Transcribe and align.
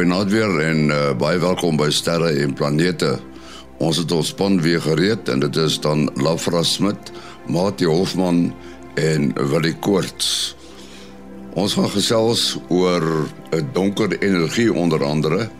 Goeienaand 0.00 0.30
weer 0.32 0.60
en 0.64 0.78
uh, 0.88 0.98
baie 1.20 1.36
welkom 1.36 1.76
by 1.76 1.90
Sterre 1.92 2.30
en 2.40 2.54
Planete. 2.56 3.10
Ons 3.84 3.98
het 4.00 4.12
ons 4.16 4.30
span 4.32 4.54
weer 4.64 4.80
gereed 4.80 5.28
en 5.28 5.42
dit 5.42 5.58
is 5.60 5.74
dan 5.84 6.06
Lafra 6.16 6.62
Smit, 6.64 7.10
Mati 7.52 7.84
Hofman 7.84 8.38
en 8.96 9.26
Willie 9.50 9.74
Koorts. 9.84 10.56
Ons 11.52 11.76
gaan 11.76 11.92
gesels 11.92 12.56
oor 12.72 13.04
'n 13.52 13.68
donker 13.76 14.16
energie 14.24 14.72
onder 14.72 15.04
andere 15.04 15.50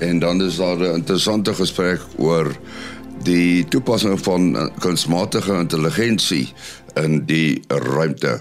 en 0.00 0.24
dan 0.24 0.40
is 0.40 0.56
daar 0.56 0.80
'n 0.80 1.04
interessante 1.04 1.52
gesprek 1.54 2.00
oor 2.16 2.48
die 3.28 3.68
toepassing 3.68 4.16
van 4.20 4.72
kunsmatige 4.80 5.52
intelligensie 5.52 6.48
in 6.94 7.26
die 7.26 7.60
ruimte. 7.68 8.40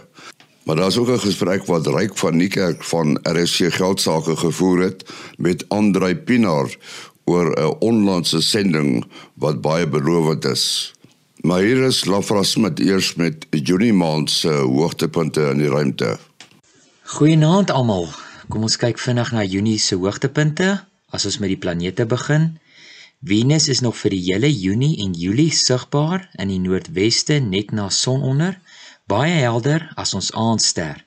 Maar 0.63 0.75
daar's 0.75 0.97
ook 0.97 1.09
'n 1.09 1.19
gesprek 1.19 1.65
wat 1.65 1.87
Ryk 1.87 2.17
van 2.17 2.35
Niekerk 2.35 2.83
van 2.83 3.19
RSC 3.23 3.73
Geldsaake 3.73 4.35
gevoer 4.35 4.79
het 4.79 5.03
met 5.37 5.65
Andrei 5.67 6.15
Pinaar 6.15 6.77
oor 7.25 7.47
'n 7.59 7.75
onlangse 7.79 8.41
sending 8.41 9.05
wat 9.33 9.61
baie 9.61 9.87
belovend 9.87 10.45
is. 10.45 10.93
Maar 11.41 11.59
hier 11.59 11.83
is 11.83 12.05
Lafra 12.05 12.43
Smit 12.43 12.79
eers 12.79 13.15
met 13.15 13.45
Junie 13.49 13.93
maand 13.93 14.31
se 14.31 14.49
hoogtepunte 14.49 15.41
in 15.41 15.57
die 15.57 15.69
ruimte. 15.69 16.17
Goeienaand 17.01 17.71
almal. 17.71 18.09
Kom 18.47 18.61
ons 18.61 18.77
kyk 18.77 18.99
vinnig 18.99 19.31
na 19.31 19.43
Junie 19.43 19.79
se 19.79 19.95
hoogtepunte 19.95 20.83
as 21.09 21.25
ons 21.25 21.37
met 21.37 21.49
die 21.49 21.57
planete 21.57 22.05
begin. 22.05 22.59
Venus 23.23 23.67
is 23.67 23.79
nog 23.79 23.97
vir 23.97 24.13
die 24.13 24.21
hele 24.27 24.49
Junie 24.53 24.97
en 25.03 25.11
Julie 25.13 25.51
sigbaar 25.53 26.29
in 26.41 26.47
die 26.47 26.59
noordweste 26.59 27.33
net 27.33 27.71
na 27.71 27.89
sononder 27.89 28.59
baie 29.05 29.39
helder 29.43 29.91
as 29.95 30.13
ons 30.13 30.31
aandster. 30.33 31.05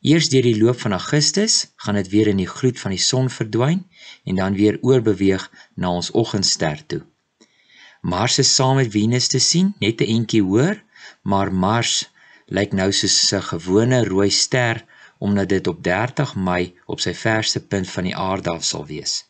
Eers 0.00 0.28
deur 0.30 0.42
die 0.46 0.58
loop 0.58 0.80
van 0.80 0.92
Augustus 0.92 1.72
gaan 1.76 1.94
dit 1.94 2.08
weer 2.08 2.28
in 2.30 2.40
die 2.42 2.50
gloed 2.50 2.78
van 2.80 2.94
die 2.94 3.02
son 3.02 3.30
verdwyn 3.30 3.84
en 4.24 4.34
dan 4.40 4.54
weer 4.54 4.78
oorbeweeg 4.82 5.50
na 5.74 5.90
ons 5.90 6.10
oggendster 6.10 6.86
toe. 6.86 7.02
Mars 8.00 8.38
is 8.38 8.54
saam 8.54 8.76
met 8.78 8.90
Venus 8.90 9.26
te 9.28 9.38
sien, 9.38 9.74
net 9.80 10.00
'n 10.00 10.10
entjie 10.16 10.42
hoër, 10.42 10.82
maar 11.22 11.52
Mars 11.52 12.10
lyk 12.46 12.72
nou 12.72 12.92
soos 12.92 13.32
'n 13.32 13.42
gewone 13.52 14.04
rooi 14.04 14.30
ster 14.30 14.84
omdat 15.18 15.48
dit 15.48 15.66
op 15.66 15.82
30 15.82 16.34
Mei 16.34 16.74
op 16.86 17.00
sy 17.00 17.14
verste 17.14 17.60
punt 17.60 17.88
van 17.90 18.04
die 18.04 18.16
aarde 18.16 18.50
af 18.50 18.64
sal 18.64 18.86
wees. 18.86 19.24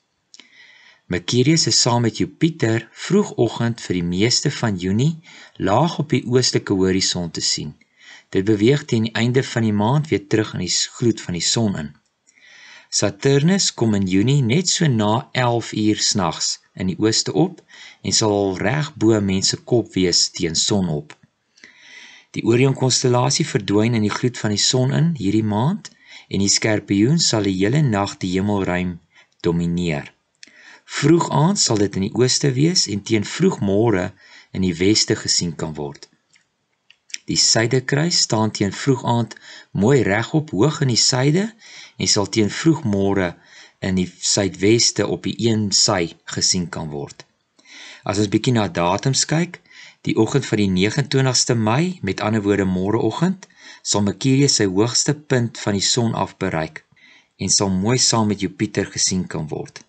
Mercurius 1.07 1.67
is 1.67 1.81
saam 1.81 2.03
met 2.03 2.19
Jupiter 2.19 2.89
vroegoggend 2.93 3.81
vir 3.81 3.95
die 3.95 4.05
meeste 4.05 4.51
van 4.51 4.77
Junie 4.77 5.21
laag 5.57 5.99
op 5.99 6.11
die 6.11 6.25
oostelike 6.27 6.75
horison 6.77 7.31
te 7.31 7.41
sien. 7.41 7.77
Dit 8.29 8.45
beweeg 8.45 8.85
teen 8.85 9.09
die 9.09 9.15
einde 9.15 9.43
van 9.43 9.63
die 9.63 9.73
maand 9.73 10.09
weer 10.09 10.27
terug 10.27 10.53
in 10.53 10.65
die 10.65 10.75
gloed 10.97 11.21
van 11.21 11.37
die 11.39 11.45
son 11.45 11.77
in. 11.83 11.91
Saturnus 12.89 13.75
kom 13.75 13.95
in 13.95 14.07
Junie 14.09 14.43
net 14.43 14.69
so 14.69 14.87
na 14.87 15.29
11 15.33 15.73
uur 15.73 16.01
snags 16.01 16.59
in 16.75 16.89
die 16.89 16.99
ooste 16.99 17.33
op 17.33 17.63
en 18.03 18.13
sal 18.13 18.57
reg 18.57 18.95
bo 18.97 19.21
mense 19.21 19.57
kop 19.71 19.93
wees 19.97 20.31
teen 20.33 20.57
sonop. 20.57 21.17
Die 22.37 22.45
Orion 22.45 22.75
konstellasie 22.77 23.47
verdwyn 23.49 23.97
in 23.97 24.05
die 24.05 24.13
gloed 24.13 24.41
van 24.41 24.53
die 24.53 24.63
son 24.63 24.93
in 24.93 25.13
hierdie 25.21 25.45
maand 25.45 25.91
en 26.29 26.45
die 26.45 26.53
Skorpioen 26.53 27.21
sal 27.21 27.49
die 27.49 27.57
hele 27.57 27.83
nag 27.83 28.17
die 28.23 28.35
hemelruim 28.37 28.99
domineer. 29.45 30.13
Vroeg 30.85 31.29
aand 31.33 31.61
sal 31.61 31.81
dit 31.81 31.97
in 31.97 32.09
die 32.09 32.15
ooste 32.17 32.53
wees 32.57 32.87
en 32.93 33.03
teen 33.05 33.25
vroegmôre 33.25 34.11
in 34.57 34.65
die 34.65 34.77
weste 34.77 35.17
gesien 35.17 35.57
kan 35.57 35.75
word. 35.77 36.09
Die 37.29 37.37
suidekruis 37.37 38.23
staan 38.25 38.51
teen 38.57 38.73
vroegaand 38.73 39.35
mooi 39.71 40.03
regop 40.03 40.51
hoog 40.57 40.81
in 40.85 40.93
die 40.95 41.03
suide 41.03 41.45
en 42.01 42.09
sal 42.09 42.29
teen 42.33 42.51
vroegmôre 42.61 43.35
in 43.85 43.99
die 44.01 44.09
suidweste 44.09 45.07
op 45.07 45.29
die 45.29 45.37
een 45.49 45.69
sy 45.77 46.15
gesien 46.35 46.69
kan 46.77 46.89
word. 46.95 47.27
As 48.09 48.19
ons 48.23 48.31
bietjie 48.33 48.55
na 48.57 48.65
datums 48.81 49.27
kyk, 49.29 49.61
die 50.09 50.17
oggend 50.17 50.47
van 50.49 50.63
die 50.63 50.71
29ste 50.73 51.55
Mei, 51.69 51.99
met 52.03 52.23
ander 52.25 52.43
woorde 52.47 52.65
môreoggend, 52.65 53.45
sal 53.83 54.07
Mercurius 54.07 54.57
sy 54.59 54.67
hoogste 54.71 55.15
punt 55.15 55.61
van 55.61 55.77
die 55.77 55.85
son 55.85 56.15
af 56.15 56.37
bereik 56.41 56.85
en 57.39 57.53
sal 57.55 57.69
mooi 57.71 57.99
saam 58.03 58.33
met 58.33 58.41
Jupiter 58.43 58.89
gesien 58.91 59.27
kan 59.31 59.47
word. 59.53 59.85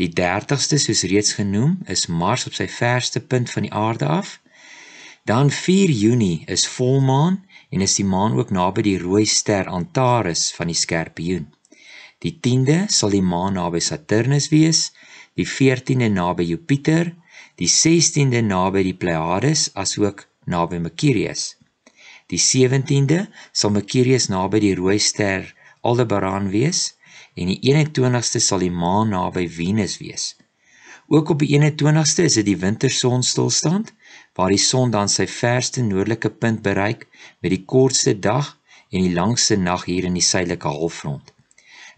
Die 0.00 0.08
30ste, 0.10 0.80
soos 0.82 1.04
reeds 1.10 1.36
genoem, 1.38 1.76
is 1.86 2.08
Mars 2.10 2.46
op 2.48 2.56
sy 2.58 2.66
verste 2.70 3.20
punt 3.20 3.52
van 3.54 3.68
die 3.68 3.74
aarde 3.74 4.08
af 4.10 4.38
Dan 5.28 5.50
4 5.50 5.90
Junie 5.90 6.42
is 6.46 6.66
volmaan 6.66 7.44
en 7.68 7.80
is 7.80 7.94
die 7.98 8.04
maan 8.04 8.32
ook 8.40 8.48
naby 8.50 8.80
die 8.86 8.98
rooi 9.02 9.26
ster 9.28 9.66
Antares 9.68 10.46
van 10.56 10.70
die 10.72 10.76
Skorpioen. 10.82 11.50
Die 12.24 12.32
10de 12.46 12.76
sal 12.88 13.12
die 13.12 13.20
maan 13.32 13.58
naby 13.58 13.82
Saturnus 13.84 14.46
wees, 14.48 14.80
die 15.36 15.44
14de 15.44 16.08
naby 16.14 16.46
Jupiter, 16.48 17.12
die 17.60 17.68
16de 17.68 18.40
naby 18.46 18.86
die 18.88 18.96
Pleiades 18.96 19.66
asook 19.76 20.24
naby 20.48 20.80
Mercurius. 20.86 21.44
Die 22.32 22.40
17de 22.40 23.26
sal 23.52 23.76
Mercurius 23.76 24.30
naby 24.32 24.64
die 24.64 24.74
rooi 24.80 24.96
ster 24.96 25.44
Aldebaran 25.84 26.48
wees 26.56 26.94
en 27.36 27.52
die 27.52 27.60
21ste 27.68 28.40
sal 28.40 28.64
die 28.64 28.72
maan 28.72 29.12
naby 29.12 29.44
Venus 29.60 30.00
wees. 30.00 30.30
Ook 31.12 31.36
op 31.36 31.44
die 31.44 31.52
21ste 31.52 32.24
is 32.24 32.40
dit 32.40 32.48
die 32.48 32.60
wintersonstilstand 32.64 33.92
waar 34.34 34.54
die 34.54 34.64
son 34.64 34.90
dan 34.94 35.08
sy 35.08 35.26
verste 35.26 35.82
noordelike 35.82 36.30
punt 36.30 36.62
bereik 36.62 37.06
met 37.40 37.50
die 37.54 37.64
kortste 37.64 38.14
dag 38.18 38.56
en 38.90 39.02
die 39.02 39.14
langste 39.14 39.56
nag 39.56 39.84
hier 39.84 40.06
in 40.08 40.14
die 40.14 40.24
suidelike 40.24 40.68
halfrond. 40.68 41.32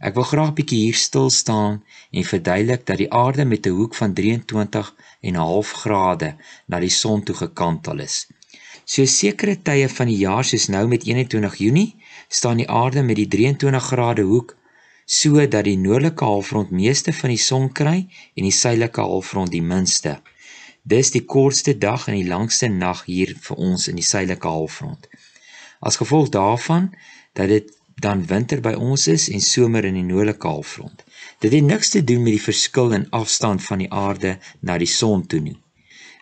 Ek 0.00 0.14
wil 0.16 0.24
graag 0.24 0.52
bietjie 0.56 0.78
hier 0.86 0.96
stil 0.96 1.28
staan 1.30 1.82
en 2.10 2.24
verduidelik 2.24 2.86
dat 2.88 3.00
die 3.02 3.10
aarde 3.12 3.44
met 3.44 3.66
'n 3.66 3.76
hoek 3.78 3.94
van 3.94 4.14
23 4.14 4.94
en 5.20 5.34
'n 5.34 5.44
half 5.48 5.72
grade 5.82 6.30
na 6.66 6.80
die 6.80 6.96
son 7.02 7.22
toe 7.22 7.36
gekantel 7.36 8.00
is. 8.08 8.26
So 8.84 9.04
sekere 9.04 9.56
tye 9.62 9.88
van 9.88 10.08
die 10.10 10.20
jaar 10.26 10.44
soos 10.44 10.66
nou 10.68 10.86
met 10.88 11.04
21 11.04 11.56
Junie, 11.56 11.96
staan 12.28 12.56
die 12.56 12.70
aarde 12.70 13.02
met 13.02 13.16
die 13.16 13.28
23 13.28 13.84
grade 13.92 14.22
hoek 14.22 14.56
sodat 15.10 15.64
die 15.64 15.76
noordelike 15.76 16.24
halfrond 16.24 16.70
meeste 16.70 17.12
van 17.12 17.30
die 17.34 17.44
son 17.44 17.72
kry 17.72 17.96
en 18.34 18.44
die 18.46 18.54
suidelike 18.54 19.00
halfrond 19.00 19.50
die 19.50 19.62
minste. 19.62 20.20
Dis 20.82 21.10
die 21.10 21.24
kortste 21.24 21.76
dag 21.78 22.06
en 22.08 22.16
die 22.16 22.28
langste 22.28 22.68
nag 22.68 23.04
hier 23.04 23.34
vir 23.36 23.56
ons 23.56 23.88
in 23.88 23.98
die 24.00 24.06
suidelike 24.06 24.48
halfrond. 24.48 25.08
As 25.80 26.00
gevolg 26.00 26.28
daarvan 26.32 26.90
dat 27.32 27.48
dit 27.48 27.68
dan 28.00 28.26
winter 28.26 28.60
by 28.64 28.72
ons 28.72 29.06
is 29.12 29.28
en 29.28 29.42
somer 29.44 29.84
in 29.84 29.98
die 29.98 30.06
noordelike 30.06 30.48
halfrond. 30.48 31.04
Dit 31.44 31.52
het 31.52 31.64
niks 31.64 31.92
te 31.92 32.04
doen 32.04 32.22
met 32.24 32.38
die 32.38 32.46
verskil 32.48 32.94
in 32.96 33.08
afstand 33.16 33.62
van 33.64 33.82
die 33.84 33.90
aarde 33.92 34.38
na 34.60 34.78
die 34.80 34.88
son 34.88 35.26
toe 35.26 35.40
nie. 35.40 35.58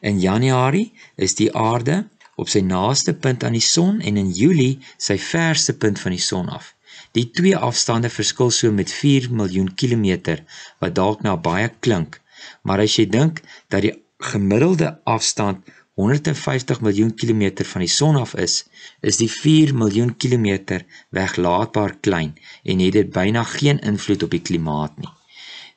In 0.01 0.19
Januarie 0.21 0.93
is 1.17 1.35
die 1.39 1.53
aarde 1.55 2.05
op 2.39 2.51
sy 2.51 2.63
naaste 2.63 3.15
punt 3.15 3.45
aan 3.45 3.55
die 3.55 3.65
son 3.65 4.01
en 4.01 4.19
in 4.19 4.31
Julie 4.35 4.79
sy 4.97 5.19
verste 5.23 5.75
punt 5.75 6.03
van 6.03 6.15
die 6.15 6.23
son 6.23 6.51
af. 6.51 6.75
Die 7.15 7.29
twee 7.35 7.57
afstande 7.57 8.11
verskil 8.11 8.51
so 8.55 8.73
met 8.75 8.93
4 8.93 9.31
miljoen 9.31 9.71
kilometer 9.75 10.43
wat 10.83 10.95
dalk 10.99 11.23
nou 11.27 11.37
baie 11.43 11.71
klink, 11.81 12.21
maar 12.63 12.83
as 12.83 12.99
jy 12.99 13.07
dink 13.11 13.43
dat 13.71 13.87
die 13.87 13.95
gemiddelde 14.19 15.01
afstand 15.05 15.59
150 15.99 16.81
miljoen 16.81 17.15
kilometer 17.15 17.67
van 17.67 17.83
die 17.83 17.91
son 17.91 18.17
af 18.17 18.35
is, 18.35 18.65
is 19.01 19.17
die 19.19 19.31
4 19.31 19.75
miljoen 19.75 20.17
kilometer 20.17 20.85
weglaatbaar 21.15 21.95
klein 22.01 22.35
en 22.63 22.83
het 22.83 22.93
dit 22.93 23.13
byna 23.15 23.43
geen 23.43 23.79
invloed 23.79 24.23
op 24.23 24.35
die 24.35 24.43
klimaat 24.51 24.99
nie. 24.99 25.11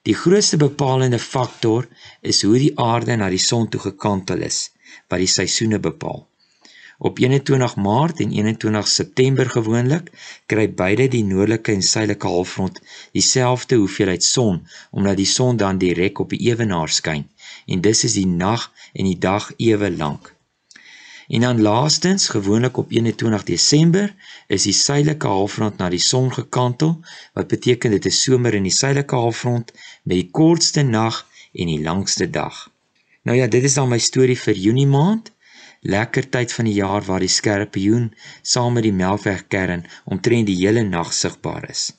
Die 0.09 0.17
grootste 0.17 0.57
bepalende 0.57 1.19
faktor 1.19 1.87
is 2.21 2.41
hoe 2.41 2.57
die 2.57 2.73
aarde 2.79 3.15
na 3.15 3.29
die 3.29 3.41
son 3.41 3.69
toe 3.69 3.81
gekantel 3.81 4.41
is, 4.45 4.71
wat 5.09 5.21
die 5.21 5.29
seisoene 5.29 5.79
bepaal. 5.79 6.25
Op 6.97 7.17
21 7.17 7.75
Maart 7.81 8.21
en 8.21 8.33
21 8.33 8.87
September 8.87 9.49
gewoonlik 9.49 10.09
kry 10.45 10.67
beide 10.81 11.07
die 11.13 11.23
noordelike 11.25 11.73
en 11.73 11.85
suidelike 11.85 12.29
halfrond 12.29 12.81
dieselfde 13.17 13.81
hoeveelheid 13.81 14.25
son 14.25 14.61
omdat 14.91 15.17
die 15.17 15.29
son 15.29 15.57
dan 15.57 15.81
direk 15.81 16.21
op 16.21 16.33
die 16.33 16.41
ewenaar 16.49 16.93
skyn 16.93 17.25
en 17.65 17.81
dis 17.81 18.03
is 18.03 18.13
die 18.13 18.27
nag 18.27 18.71
en 18.93 19.05
die 19.05 19.17
dag 19.17 19.51
ewe 19.57 19.91
lank. 19.91 20.35
En 21.31 21.41
dan 21.41 21.61
laastens 21.61 22.27
gewoonlik 22.27 22.77
op 22.77 22.91
21 22.91 23.43
Desember 23.43 24.15
is 24.47 24.63
die 24.67 24.75
suidelike 24.75 25.27
halfrond 25.27 25.77
na 25.77 25.89
die 25.89 26.01
son 26.03 26.33
gekantel 26.33 26.97
wat 27.33 27.47
beteken 27.47 27.91
dit 27.91 28.05
is 28.05 28.23
somer 28.23 28.53
in 28.53 28.67
die 28.67 28.75
suidelike 28.75 29.15
halfrond 29.15 29.71
met 30.03 30.17
die 30.17 30.29
kortste 30.31 30.83
nag 30.83 31.23
en 31.53 31.71
die 31.71 31.81
langste 31.83 32.29
dag. 32.29 32.69
Nou 33.23 33.37
ja, 33.37 33.47
dit 33.47 33.63
is 33.63 33.77
dan 33.79 33.89
my 33.89 33.99
storie 33.99 34.37
vir 34.39 34.57
Junie 34.57 34.87
maand 34.87 35.31
lekker 35.81 36.27
tyd 36.29 36.53
van 36.53 36.67
die 36.67 36.75
jaar 36.77 37.05
waar 37.05 37.23
die 37.23 37.31
skorpioen 37.31 38.11
saam 38.41 38.73
met 38.77 38.85
die 38.85 38.93
melkwegkern 38.93 39.85
omtrent 40.05 40.49
die 40.49 40.59
hele 40.59 40.83
nag 40.83 41.13
sigbaar 41.13 41.69
is. 41.69 41.91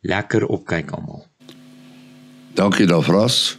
Lekker 0.00 0.46
opkyk 0.46 0.94
almal. 0.96 1.26
Dankie 2.54 2.86
daarvras. 2.86 3.58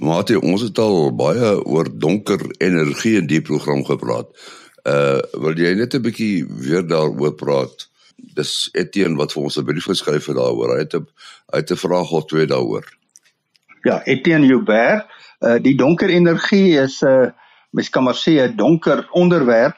Maar 0.00 0.36
ons 0.40 0.62
het 0.64 0.78
al 0.78 1.12
baie 1.14 1.52
oor 1.64 1.88
donker 1.92 2.40
energie 2.58 3.18
in 3.20 3.26
die 3.28 3.42
program 3.44 3.84
gepraat. 3.84 4.28
Uh 4.88 5.20
wil 5.36 5.58
jy 5.60 5.74
net 5.76 5.94
'n 5.94 6.02
bietjie 6.02 6.46
weer 6.48 6.86
daaroor 6.86 7.34
praat 7.34 7.90
dis 8.36 8.68
Etienne 8.72 9.18
wat 9.18 9.32
vir 9.32 9.42
ons 9.42 9.58
'n 9.58 9.64
brief 9.64 9.84
geskryf 9.84 10.26
het 10.26 10.36
daaroor. 10.36 10.74
Hy 10.74 10.78
het 10.78 10.94
'n 10.94 11.06
het 11.52 11.70
'n 11.70 11.76
vraag 11.76 12.10
of 12.10 12.24
twee 12.24 12.46
daaroor. 12.46 12.84
Ja, 13.82 14.04
Etienne 14.04 14.46
Joubert, 14.46 15.06
uh, 15.40 15.58
die 15.62 15.76
donker 15.76 16.08
energie 16.08 16.78
is 16.78 17.02
'n 17.02 17.06
uh, 17.06 17.30
mens 17.70 17.90
kan 17.90 18.04
maar 18.04 18.16
sê 18.16 18.40
'n 18.40 18.56
donker 18.56 19.08
onderwerp 19.10 19.76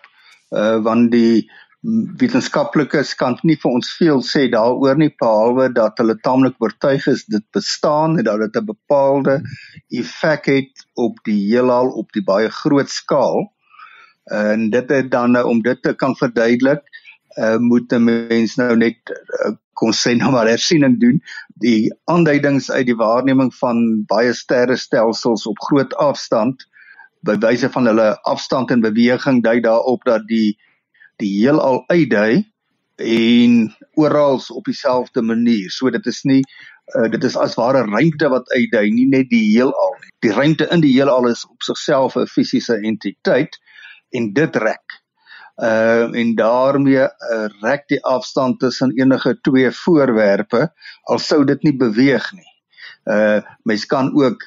uh 0.50 0.82
want 0.82 1.10
die 1.10 1.50
wetenskaplikes 1.82 3.16
kan 3.18 3.34
nie 3.42 3.56
vir 3.58 3.72
ons 3.74 3.88
veel 3.98 4.20
sê 4.22 4.44
daaroor 4.50 5.00
nie 5.00 5.10
behalwe 5.18 5.66
dat 5.74 5.98
hulle 5.98 6.14
taamlik 6.22 6.54
oortuig 6.62 7.08
is 7.10 7.24
dit 7.26 7.44
bestaan 7.54 8.18
en 8.18 8.24
dat 8.28 8.38
dit 8.38 8.56
'n 8.60 8.66
bepaalde 8.66 9.42
effek 9.90 10.46
het 10.46 10.86
op 10.94 11.18
die 11.26 11.40
heelal 11.50 11.90
op 11.90 12.12
die 12.12 12.22
baie 12.22 12.48
groot 12.48 12.88
skaal. 12.88 13.50
En 14.30 14.70
dit 14.70 14.88
het 14.90 15.10
dan 15.10 15.32
nou 15.32 15.44
om 15.48 15.62
dit 15.62 15.82
te 15.82 15.94
kan 15.94 16.14
verduidelik, 16.16 16.82
uh 17.38 17.58
moet 17.58 17.92
'n 17.92 18.04
mens 18.04 18.56
nou 18.56 18.76
net 18.76 18.98
uh, 19.10 19.52
kon 19.74 19.92
sê 19.92 20.14
nou 20.14 20.30
maar 20.30 20.46
hersiening 20.46 21.00
doen. 21.00 21.22
Die 21.58 21.90
aanduidings 22.04 22.70
uit 22.70 22.86
die 22.86 22.96
waarneming 22.96 23.54
van 23.54 24.04
baie 24.06 24.32
sterrestelsels 24.32 25.46
op 25.46 25.58
groot 25.58 25.94
afstand 25.94 26.66
by 27.20 27.36
wyse 27.38 27.70
van 27.70 27.86
hulle 27.86 28.20
afstand 28.22 28.70
en 28.70 28.80
beweging 28.80 29.42
dui 29.42 29.60
daarop 29.60 30.04
dat 30.04 30.26
die 30.26 30.58
die 31.22 31.32
heelal 31.38 31.84
uitdui 31.86 32.42
en 33.02 33.56
oral 33.94 34.40
op 34.48 34.64
dieselfde 34.64 35.22
manier. 35.22 35.70
So 35.70 35.90
dit 35.90 36.06
is 36.06 36.22
nie 36.28 36.42
uh, 36.96 37.08
dit 37.10 37.24
is 37.24 37.36
as 37.38 37.56
ware 37.56 37.84
ruimte 37.86 38.28
wat 38.32 38.50
uitdui, 38.52 38.88
nie 38.92 39.08
net 39.10 39.30
die 39.30 39.44
heelal 39.52 39.94
nie. 40.00 40.10
Die 40.26 40.32
ruimte 40.34 40.68
in 40.74 40.82
die 40.84 40.92
heelal 40.94 41.28
is 41.30 41.44
op 41.48 41.62
sigself 41.62 42.16
'n 42.16 42.26
fisiese 42.26 42.78
entiteit 42.82 43.58
en 44.10 44.32
dit 44.32 44.56
rek. 44.56 44.98
Uh 45.56 46.08
en 46.20 46.34
daarmee 46.34 47.04
uh, 47.04 47.46
rek 47.62 47.86
die 47.88 48.00
afstand 48.04 48.58
tussen 48.60 48.92
enige 48.98 49.38
twee 49.40 49.70
voorwerpe 49.70 50.72
al 51.04 51.18
sou 51.18 51.44
dit 51.44 51.62
nie 51.62 51.76
beweeg 51.76 52.32
nie. 52.32 52.52
Uh 53.04 53.40
mens 53.64 53.86
kan 53.86 54.12
ook 54.14 54.42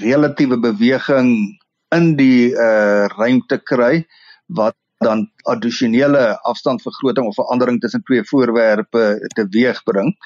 relatiewe 0.00 0.58
beweging 0.58 1.58
in 1.94 2.16
die 2.16 2.50
uh 2.52 3.06
ruimte 3.06 3.58
kry 3.58 4.06
wat 4.46 4.76
dan 4.98 5.30
addisionele 5.42 6.40
afstandvergroting 6.42 7.26
of 7.26 7.34
verandering 7.34 7.80
tussen 7.80 8.02
twee 8.02 8.24
voorwerpe 8.24 9.28
teweegbring. 9.34 10.16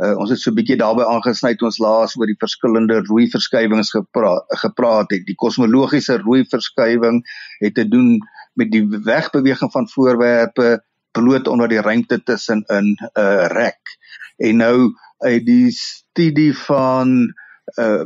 Uh, 0.00 0.16
ons 0.16 0.30
het 0.30 0.40
so 0.40 0.50
'n 0.50 0.54
bietjie 0.54 0.78
daarbey 0.80 1.04
aangesny 1.04 1.54
toe 1.54 1.68
ons 1.68 1.78
laas 1.78 2.16
oor 2.16 2.26
die 2.26 2.38
verskillende 2.38 3.02
rooi 3.08 3.26
verskywings 3.28 3.90
gepraat 3.90 4.44
gepraat 4.62 5.10
het. 5.10 5.26
Die 5.26 5.34
kosmologiese 5.34 6.16
rooi 6.22 6.44
verskywing 6.48 7.20
het 7.58 7.74
te 7.74 7.88
doen 7.88 8.18
met 8.54 8.70
die 8.70 8.86
wegbeweging 8.88 9.72
van 9.72 9.88
voorwerpe 9.88 10.80
bloot 11.12 11.48
onder 11.48 11.68
die 11.68 11.80
ruimte 11.80 12.22
tussen 12.22 12.64
in 12.68 12.96
'n 12.96 13.10
uh, 13.20 13.46
rek. 13.46 13.98
En 14.36 14.56
nou 14.56 14.94
uit 15.18 15.46
die 15.46 15.70
studie 15.70 16.56
van 16.56 17.34
uh 17.76 18.02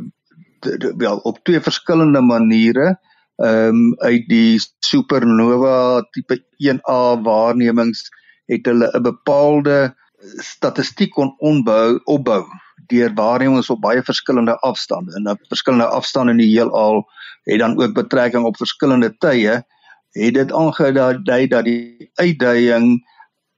wel 0.97 1.17
op 1.17 1.39
twee 1.43 1.61
verskillende 1.61 2.21
maniere 2.21 2.99
ehm 3.35 3.67
um, 3.67 3.95
uit 3.97 4.27
die 4.27 4.59
supernova 4.79 6.01
tipe 6.11 6.39
1A 6.63 7.21
waarnemings 7.23 8.09
het 8.45 8.65
hulle 8.65 8.91
'n 8.93 9.01
bepaalde 9.01 9.95
statistiek 10.39 11.11
kon 11.11 11.35
onbou 11.37 11.99
opbou 12.03 12.45
deur 12.87 13.13
waarnemings 13.13 13.69
op 13.69 13.81
baie 13.81 14.03
verskillende 14.03 14.57
afstande. 14.59 15.15
En 15.15 15.29
op 15.29 15.39
verskillende 15.47 15.87
afstande 15.87 16.31
in 16.31 16.37
die 16.37 16.51
heelal 16.57 17.05
het 17.43 17.59
dan 17.59 17.81
ook 17.81 17.93
betrekking 17.93 18.45
op 18.45 18.57
verskillende 18.57 19.15
tye. 19.17 19.63
Het 20.11 20.33
dit 20.33 20.53
aangedui 20.53 21.47
dat 21.47 21.63
die 21.63 22.09
uitdaging 22.13 23.03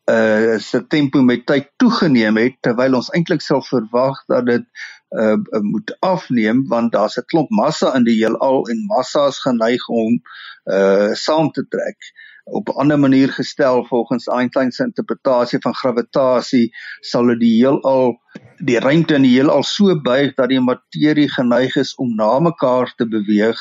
uh 0.07 0.57
se 0.57 0.88
tempo 0.88 1.21
met 1.21 1.45
tyd 1.45 1.65
toegeneem 1.75 2.38
het 2.38 2.56
terwyl 2.63 2.95
ons 2.95 3.09
eintlik 3.12 3.41
sou 3.44 3.59
verwag 3.59 4.21
dat 4.31 4.45
dit 4.47 4.63
uh, 5.09 5.36
moet 5.62 5.95
afneem 6.00 6.68
want 6.68 6.92
daar's 6.92 7.18
'n 7.18 7.25
klomp 7.25 7.50
massa 7.50 7.95
in 7.95 8.04
die 8.04 8.18
heelal 8.19 8.68
en 8.68 8.86
massa 8.86 9.27
is 9.27 9.39
geneig 9.39 9.88
om 9.88 10.21
uh 10.65 11.13
saam 11.13 11.51
te 11.51 11.68
trek. 11.68 11.98
Op 12.44 12.69
'n 12.69 12.80
ander 12.80 13.00
manier 13.00 13.30
gestel 13.30 13.86
volgens 13.86 14.27
Einstein 14.27 14.71
se 14.71 14.83
interpretasie 14.83 15.59
van 15.59 15.75
gravitasie 15.75 16.71
sal 17.00 17.25
dit 17.27 17.39
die 17.39 17.56
heelal 17.63 18.19
die 18.57 18.80
ruimte 18.80 19.15
in 19.15 19.21
die 19.21 19.36
heelal 19.36 19.63
so 19.63 20.01
buig 20.01 20.33
dat 20.33 20.50
die 20.50 20.59
materie 20.59 21.30
geneig 21.30 21.75
is 21.75 21.95
om 21.95 22.15
na 22.15 22.39
mekaar 22.39 22.94
te 22.95 23.07
beweeg 23.07 23.60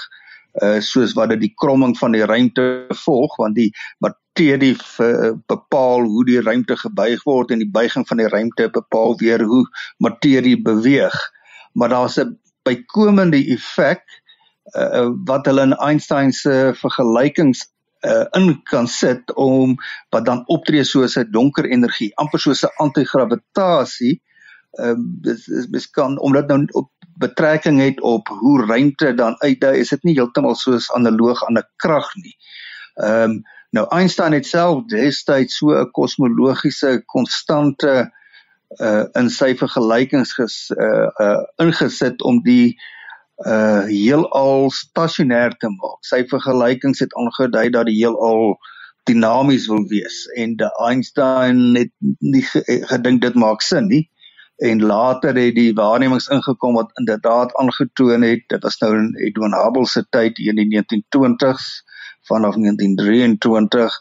uh 0.62 0.80
soos 0.80 1.12
wat 1.12 1.28
dit 1.28 1.40
die 1.40 1.54
kromming 1.54 1.98
van 1.98 2.12
die 2.12 2.24
ruimte 2.24 2.86
volg 3.04 3.36
want 3.36 3.54
die 3.54 3.70
materie 3.98 4.76
bepaal 5.46 6.00
hoe 6.00 6.24
die 6.24 6.40
ruimte 6.40 6.76
gebuig 6.76 7.22
word 7.24 7.50
en 7.50 7.58
die 7.58 7.70
buiging 7.70 8.06
van 8.08 8.16
die 8.16 8.28
ruimte 8.28 8.70
bepaal 8.70 9.16
weer 9.18 9.42
hoe 9.42 9.64
materie 9.98 10.62
beweeg 10.62 11.35
maar 11.76 11.92
daar's 11.92 12.18
'n 12.18 12.38
bykomende 12.66 13.40
effek 13.54 14.02
uh, 14.74 15.10
wat 15.24 15.46
hulle 15.46 15.62
in 15.62 15.76
Einstein 15.76 16.32
se 16.32 16.72
vergelykings 16.74 17.62
uh, 18.00 18.24
in 18.30 18.62
kan 18.62 18.88
sit 18.88 19.34
om 19.34 19.76
wat 20.10 20.24
dan 20.24 20.42
optree 20.46 20.84
soos 20.84 21.16
'n 21.16 21.30
donker 21.30 21.64
energie, 21.64 22.12
amper 22.16 22.40
soos 22.40 22.64
'n 22.64 22.74
antigravitasie. 22.76 24.22
Ehm 24.72 24.90
uh, 24.90 24.96
dis 25.22 25.44
dis 25.70 25.90
kan 25.90 26.18
omdat 26.18 26.48
nou 26.48 26.66
op 26.70 26.90
betrekking 27.18 27.80
het 27.80 28.00
op 28.00 28.28
hoe 28.28 28.66
ruimte 28.66 29.14
dan 29.14 29.34
uitdui, 29.38 29.78
is 29.78 29.88
dit 29.88 30.02
nie 30.02 30.14
heeltemal 30.14 30.54
soos 30.54 30.92
analoog 30.92 31.44
aan 31.44 31.58
'n 31.58 31.68
krag 31.76 32.14
nie. 32.14 32.36
Ehm 32.94 33.30
um, 33.30 33.42
nou 33.70 33.86
Einstein 33.88 34.32
het 34.32 34.46
self 34.46 34.84
destyds 34.84 35.56
so 35.56 35.72
'n 35.72 35.90
kosmologiese 35.90 37.02
konstante 37.04 38.12
uh, 38.80 38.86
uh 38.86 39.04
in 39.20 39.30
sy 39.30 39.54
vergelykings 39.58 40.34
ges, 40.38 40.70
uh 40.76 41.08
uh 41.22 41.42
ingesit 41.62 42.22
om 42.22 42.42
die 42.44 42.76
uh 43.44 43.84
heelal 43.88 44.70
stasionêr 44.72 45.56
te 45.60 45.68
maak. 45.68 46.00
Sy 46.02 46.24
vergelykings 46.30 47.04
het 47.04 47.14
aangedui 47.16 47.70
dat 47.70 47.86
die 47.90 47.98
heelal 48.00 48.56
dinamies 49.06 49.68
wil 49.70 49.86
wees 49.88 50.26
en 50.34 50.56
de 50.56 50.68
Einstein 50.88 51.76
het 51.76 51.92
nie 52.18 52.42
gedink 52.90 53.22
dit 53.22 53.34
maak 53.38 53.62
sin 53.62 53.86
nie 53.88 54.04
en 54.56 54.82
later 54.82 55.36
het 55.36 55.54
die 55.54 55.72
waarnemings 55.76 56.28
ingekom 56.32 56.78
wat 56.80 56.90
inderdaad 57.00 57.54
aangetoon 57.60 58.24
het 58.26 58.46
dit 58.48 58.62
was 58.62 58.78
nou 58.80 58.92
in 58.96 59.10
Edwin 59.28 59.54
Hubble 59.54 59.86
se 59.86 60.02
tyd 60.10 60.40
in 60.42 60.58
die 60.58 60.68
1920s 60.72 61.68
vanaf 62.28 62.58
1923 62.60 63.98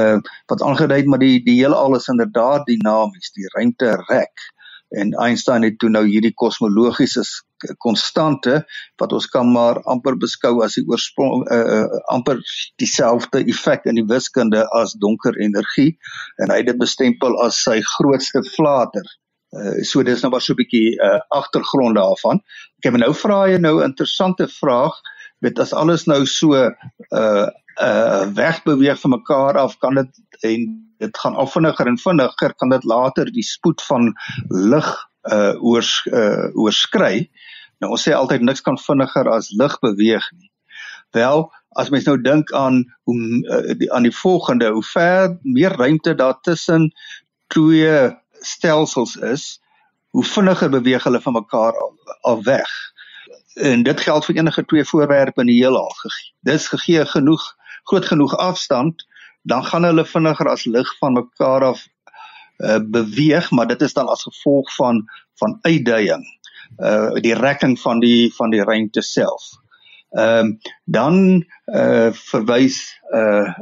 uh 0.00 0.18
wat 0.52 0.62
aangedui 0.62 0.98
het 1.00 1.10
maar 1.10 1.22
die 1.22 1.40
die 1.44 1.58
hele 1.60 1.78
alles 1.78 2.08
inderdaad 2.12 2.66
dinamies 2.66 3.32
die 3.38 3.48
ruimte 3.56 3.96
rek 4.08 4.46
en 4.88 5.12
Einstein 5.12 5.66
het 5.66 5.78
toe 5.78 5.90
nou 5.90 6.04
hierdie 6.06 6.34
kosmologiese 6.34 7.24
konstante 7.82 8.60
wat 9.00 9.12
ons 9.12 9.26
kan 9.32 9.48
maar 9.52 9.80
amper 9.82 10.18
beskou 10.22 10.62
as 10.64 10.76
die 10.78 10.86
oorsprong 10.86 11.46
uh, 11.50 11.60
uh 11.76 12.00
amper 12.14 12.42
dieselfde 12.82 13.42
effek 13.44 13.88
in 13.90 13.98
die 14.00 14.08
wiskunde 14.14 14.66
as 14.80 14.94
donker 15.02 15.38
energie 15.42 15.96
en 16.42 16.52
hy 16.52 16.60
het 16.62 16.72
dit 16.72 16.82
bestempel 16.82 17.40
as 17.46 17.62
sy 17.68 17.80
grootste 17.96 18.44
flater 18.54 19.16
Uh, 19.54 19.78
so 19.86 20.02
dis 20.02 20.20
nou 20.20 20.30
maar 20.32 20.42
so 20.42 20.52
'n 20.52 20.58
bietjie 20.58 20.98
uh, 20.98 21.20
agtergrond 21.28 21.94
daarvan. 21.96 22.40
Ek 22.78 22.90
het 22.90 22.96
nou 22.98 23.12
vra 23.14 23.46
jy 23.48 23.58
nou 23.62 23.78
'n 23.78 23.88
interessante 23.90 24.48
vraag 24.48 24.98
weet 25.44 25.58
as 25.58 25.72
alles 25.72 26.06
nou 26.06 26.24
so 26.26 26.54
uh 26.56 27.46
uh 27.82 28.24
wegbeweeg 28.32 29.00
van 29.00 29.10
mekaar 29.10 29.58
af 29.60 29.78
kan 29.78 29.94
dit 29.94 30.20
en 30.40 30.68
dit 30.98 31.18
gaan 31.18 31.34
al 31.34 31.46
vinniger 31.46 31.86
en 31.86 31.98
vinniger 31.98 32.54
kan 32.54 32.72
dit 32.72 32.84
later 32.84 33.32
die 33.32 33.44
spoed 33.44 33.82
van 33.82 34.14
lig 34.48 34.88
uh 35.28 35.54
oors 35.60 36.06
uh 36.12 36.48
oorskry. 36.54 37.28
Nou 37.78 37.92
ons 37.92 38.08
sê 38.08 38.14
altyd 38.16 38.40
niks 38.40 38.64
kan 38.64 38.78
vinniger 38.80 39.28
as 39.28 39.50
lig 39.52 39.78
beweeg 39.84 40.24
nie. 40.38 40.50
Wel, 41.12 41.46
as 41.76 41.90
mens 41.92 42.08
nou 42.08 42.16
dink 42.20 42.52
aan 42.56 42.84
hoe 43.04 43.16
uh, 43.16 43.76
die, 43.78 43.92
aan 43.92 44.08
die 44.08 44.14
volgende, 44.14 44.70
hoe 44.72 44.84
ver 44.84 45.36
meer 45.42 45.76
ruimte 45.76 46.14
daar 46.14 46.40
tussen 46.40 46.90
twee 47.52 48.16
stelsels 48.40 49.16
is, 49.16 49.60
hoe 50.16 50.24
vinniger 50.24 50.70
beweeg 50.72 51.04
hulle 51.04 51.20
van 51.20 51.36
mekaar 51.36 51.76
af, 51.76 52.16
af 52.20 52.44
weg 52.44 52.72
en 53.56 53.82
dit 53.82 54.00
geld 54.00 54.24
vir 54.24 54.36
enige 54.36 54.64
twee 54.64 54.84
voorwerpe 54.84 55.40
in 55.40 55.50
die 55.50 55.60
heelal. 55.60 55.92
Dis 56.44 56.68
gegee 56.68 57.04
genoeg 57.06 57.44
groot 57.86 58.04
genoeg 58.04 58.36
afstand, 58.36 59.06
dan 59.42 59.64
gaan 59.64 59.84
hulle 59.86 60.04
vinniger 60.04 60.48
as 60.50 60.64
lig 60.64 60.88
van 60.98 61.12
mekaar 61.12 61.64
af 61.64 61.84
uh, 62.58 62.80
beweeg, 62.82 63.50
maar 63.50 63.68
dit 63.70 63.82
is 63.82 63.94
dan 63.94 64.08
as 64.08 64.26
gevolg 64.26 64.74
van 64.74 65.04
van 65.38 65.58
uitduying. 65.62 66.24
Uh 66.78 67.12
die 67.22 67.34
rekking 67.34 67.78
van 67.80 68.00
die 68.00 68.34
van 68.34 68.50
die 68.50 68.64
ruimte 68.64 69.02
self. 69.02 69.50
Ehm 70.10 70.46
uh, 70.46 70.72
dan 70.84 71.44
uh 71.66 72.12
verwys 72.12 73.00
uh 73.14 73.52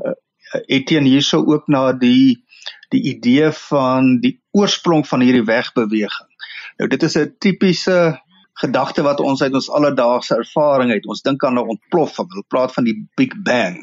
Etienne 0.66 1.08
hierso 1.08 1.44
ook 1.44 1.66
na 1.66 1.92
die 1.92 2.44
die 2.88 3.02
idee 3.02 3.50
van 3.52 4.20
die 4.20 4.40
oorsprong 4.50 5.06
van 5.08 5.20
hierdie 5.20 5.44
wegbeweging. 5.44 6.30
Nou 6.76 6.88
dit 6.88 7.02
is 7.02 7.16
'n 7.18 7.34
tipiese 7.38 8.22
gedagte 8.54 9.02
wat 9.02 9.20
ons 9.20 9.42
uit 9.42 9.54
ons 9.54 9.70
alledaagse 9.70 10.36
ervaring 10.36 10.92
het. 10.92 11.06
Ons 11.06 11.22
dink 11.22 11.44
aan 11.44 11.58
'n 11.58 11.68
ontploffing. 11.74 12.28
Hulle 12.30 12.44
praat 12.48 12.72
van 12.72 12.84
die 12.84 13.08
Big 13.14 13.34
Bang. 13.42 13.82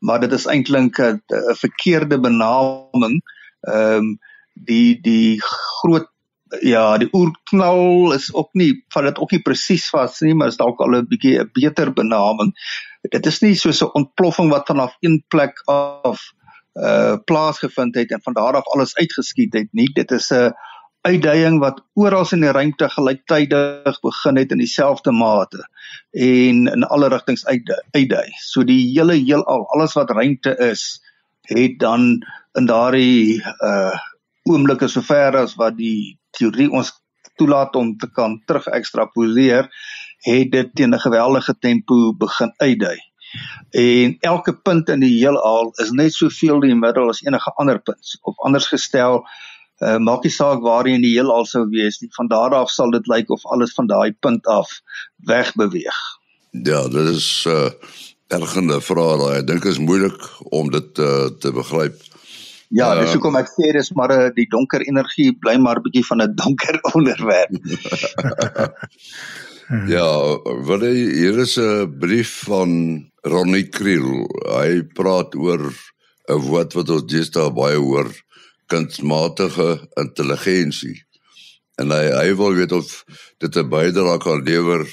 Maar 0.00 0.20
dit 0.20 0.32
is 0.32 0.46
eintlik 0.46 0.98
'n 0.98 1.22
verkeerde 1.60 2.20
benaming. 2.20 3.22
Ehm 3.60 3.96
um, 3.96 4.18
die 4.54 5.00
die 5.00 5.40
groot 5.42 6.08
ja, 6.60 6.98
die 6.98 7.08
oerknal 7.12 8.12
is 8.12 8.34
ook 8.34 8.52
nie 8.52 8.84
van 8.88 9.04
dit 9.04 9.18
ook 9.18 9.30
nie 9.30 9.42
presies 9.42 9.88
vas 9.90 10.20
nie, 10.20 10.34
maar 10.34 10.48
is 10.48 10.56
dalk 10.56 10.80
al 10.80 10.96
'n 10.96 11.08
bietjie 11.08 11.38
'n 11.40 11.50
beter 11.52 11.92
benaming. 11.92 12.54
Dit 13.10 13.26
is 13.26 13.40
nie 13.40 13.54
soos 13.54 13.82
'n 13.82 13.90
ontploffing 13.92 14.50
wat 14.50 14.66
vanaf 14.66 14.96
een 15.00 15.24
plek 15.28 15.62
af 15.64 16.20
uh 16.74 17.16
plaasgevind 17.24 17.94
het 17.94 18.10
en 18.10 18.22
van 18.22 18.32
daar 18.32 18.54
af 18.54 18.66
alles 18.66 18.96
uitgeskiet 18.96 19.52
het 19.52 19.68
nie. 19.72 19.92
Dit 19.92 20.10
is 20.10 20.30
'n 20.30 20.52
uitdaging 21.06 21.60
wat 21.62 21.80
oral 21.94 22.26
in 22.34 22.42
die 22.42 22.52
ruimte 22.54 22.88
gelyktydig 22.90 24.00
begin 24.02 24.40
het 24.40 24.52
in 24.54 24.62
dieselfde 24.62 25.12
mate 25.14 25.62
en 26.12 26.66
in 26.72 26.84
alle 26.84 27.10
rigtings 27.12 27.44
uitdui. 27.46 28.26
So 28.42 28.64
die 28.66 28.80
hele 28.90 29.18
heelal, 29.18 29.66
alles 29.74 29.94
wat 29.98 30.10
ruimte 30.10 30.56
is, 30.70 30.98
het 31.46 31.78
dan 31.82 32.22
in 32.58 32.66
daardie 32.70 33.42
uh 33.42 33.94
oomblikke 34.46 34.86
sover 34.86 35.34
as 35.40 35.56
wat 35.58 35.74
die 35.74 36.18
teorie 36.38 36.68
ons 36.70 36.92
toelaat 37.34 37.74
om 37.76 37.96
te 37.98 38.06
kan 38.06 38.36
terug 38.46 38.68
ekstrapoleer, 38.70 39.66
het 40.22 40.52
dit 40.52 40.70
teen 40.74 40.94
'n 40.94 41.02
geweldige 41.02 41.54
tempo 41.58 42.14
begin 42.14 42.52
uitdui. 42.56 42.98
En 43.70 44.16
elke 44.20 44.54
punt 44.54 44.88
in 44.88 45.00
die 45.00 45.18
heelal 45.18 45.72
is 45.82 45.90
net 45.90 46.14
soveel 46.14 46.60
die 46.60 46.74
middel 46.74 47.08
as 47.08 47.24
enige 47.26 47.50
ander 47.56 47.82
punt. 47.82 48.18
Of 48.22 48.38
anders 48.38 48.66
gestel, 48.66 49.18
uh, 49.18 49.55
maak 49.78 50.24
nie 50.24 50.32
saak 50.32 50.62
waar 50.64 50.86
jy 50.88 50.94
in 50.96 51.04
die 51.04 51.14
heelal 51.14 51.44
sou 51.44 51.66
wees 51.68 52.00
nie, 52.00 52.08
van 52.16 52.28
daar 52.28 52.54
af 52.54 52.70
sal 52.70 52.90
dit 52.90 53.06
lyk 53.12 53.30
of 53.30 53.44
alles 53.52 53.74
van 53.76 53.86
daai 53.86 54.12
punt 54.20 54.46
af 54.46 54.70
wegbeweeg. 55.28 55.98
Ja, 56.50 56.88
dit 56.88 57.08
is 57.12 57.44
'n 57.46 57.50
uh, 57.50 57.70
ergende 58.28 58.80
vraag. 58.80 59.38
Ek 59.38 59.46
dink 59.46 59.64
is 59.64 59.78
moeilik 59.78 60.20
om 60.50 60.70
dit 60.70 60.98
uh, 60.98 61.28
te 61.38 61.52
begryp. 61.52 62.00
Ja, 62.74 62.94
dis 62.98 63.12
hoekom 63.14 63.36
ek 63.38 63.50
sê 63.52 63.70
dis 63.76 63.92
maar 63.94 64.10
uh, 64.10 64.30
die 64.34 64.48
donker 64.50 64.82
energie 64.82 65.30
bly 65.38 65.56
maar 65.62 65.78
'n 65.78 65.84
bietjie 65.86 66.06
van 66.06 66.22
'n 66.22 66.34
donker 66.34 66.78
onderwerp. 66.96 67.52
ja, 69.96 70.08
wat 70.66 70.80
hier 70.80 71.38
is 71.38 71.56
'n 71.58 71.98
brief 71.98 72.42
van 72.48 72.70
Ronnie 73.22 73.68
Kriel. 73.68 74.26
Hy 74.50 74.82
praat 74.94 75.34
oor 75.34 75.70
'n 76.28 76.40
woord 76.42 76.72
wat 76.74 76.90
ons 76.90 77.06
deesdae 77.06 77.52
baie 77.52 77.78
hoor, 77.78 78.10
kunsmatige 78.66 79.88
intelligensie. 79.94 81.04
En 81.76 81.92
hy 81.92 82.04
hy 82.10 82.34
wil 82.36 82.54
weet 82.54 82.72
of 82.72 83.04
dit 83.38 83.56
'n 83.56 83.68
bydrae 83.68 84.18
kan 84.18 84.42
lewer 84.42 84.84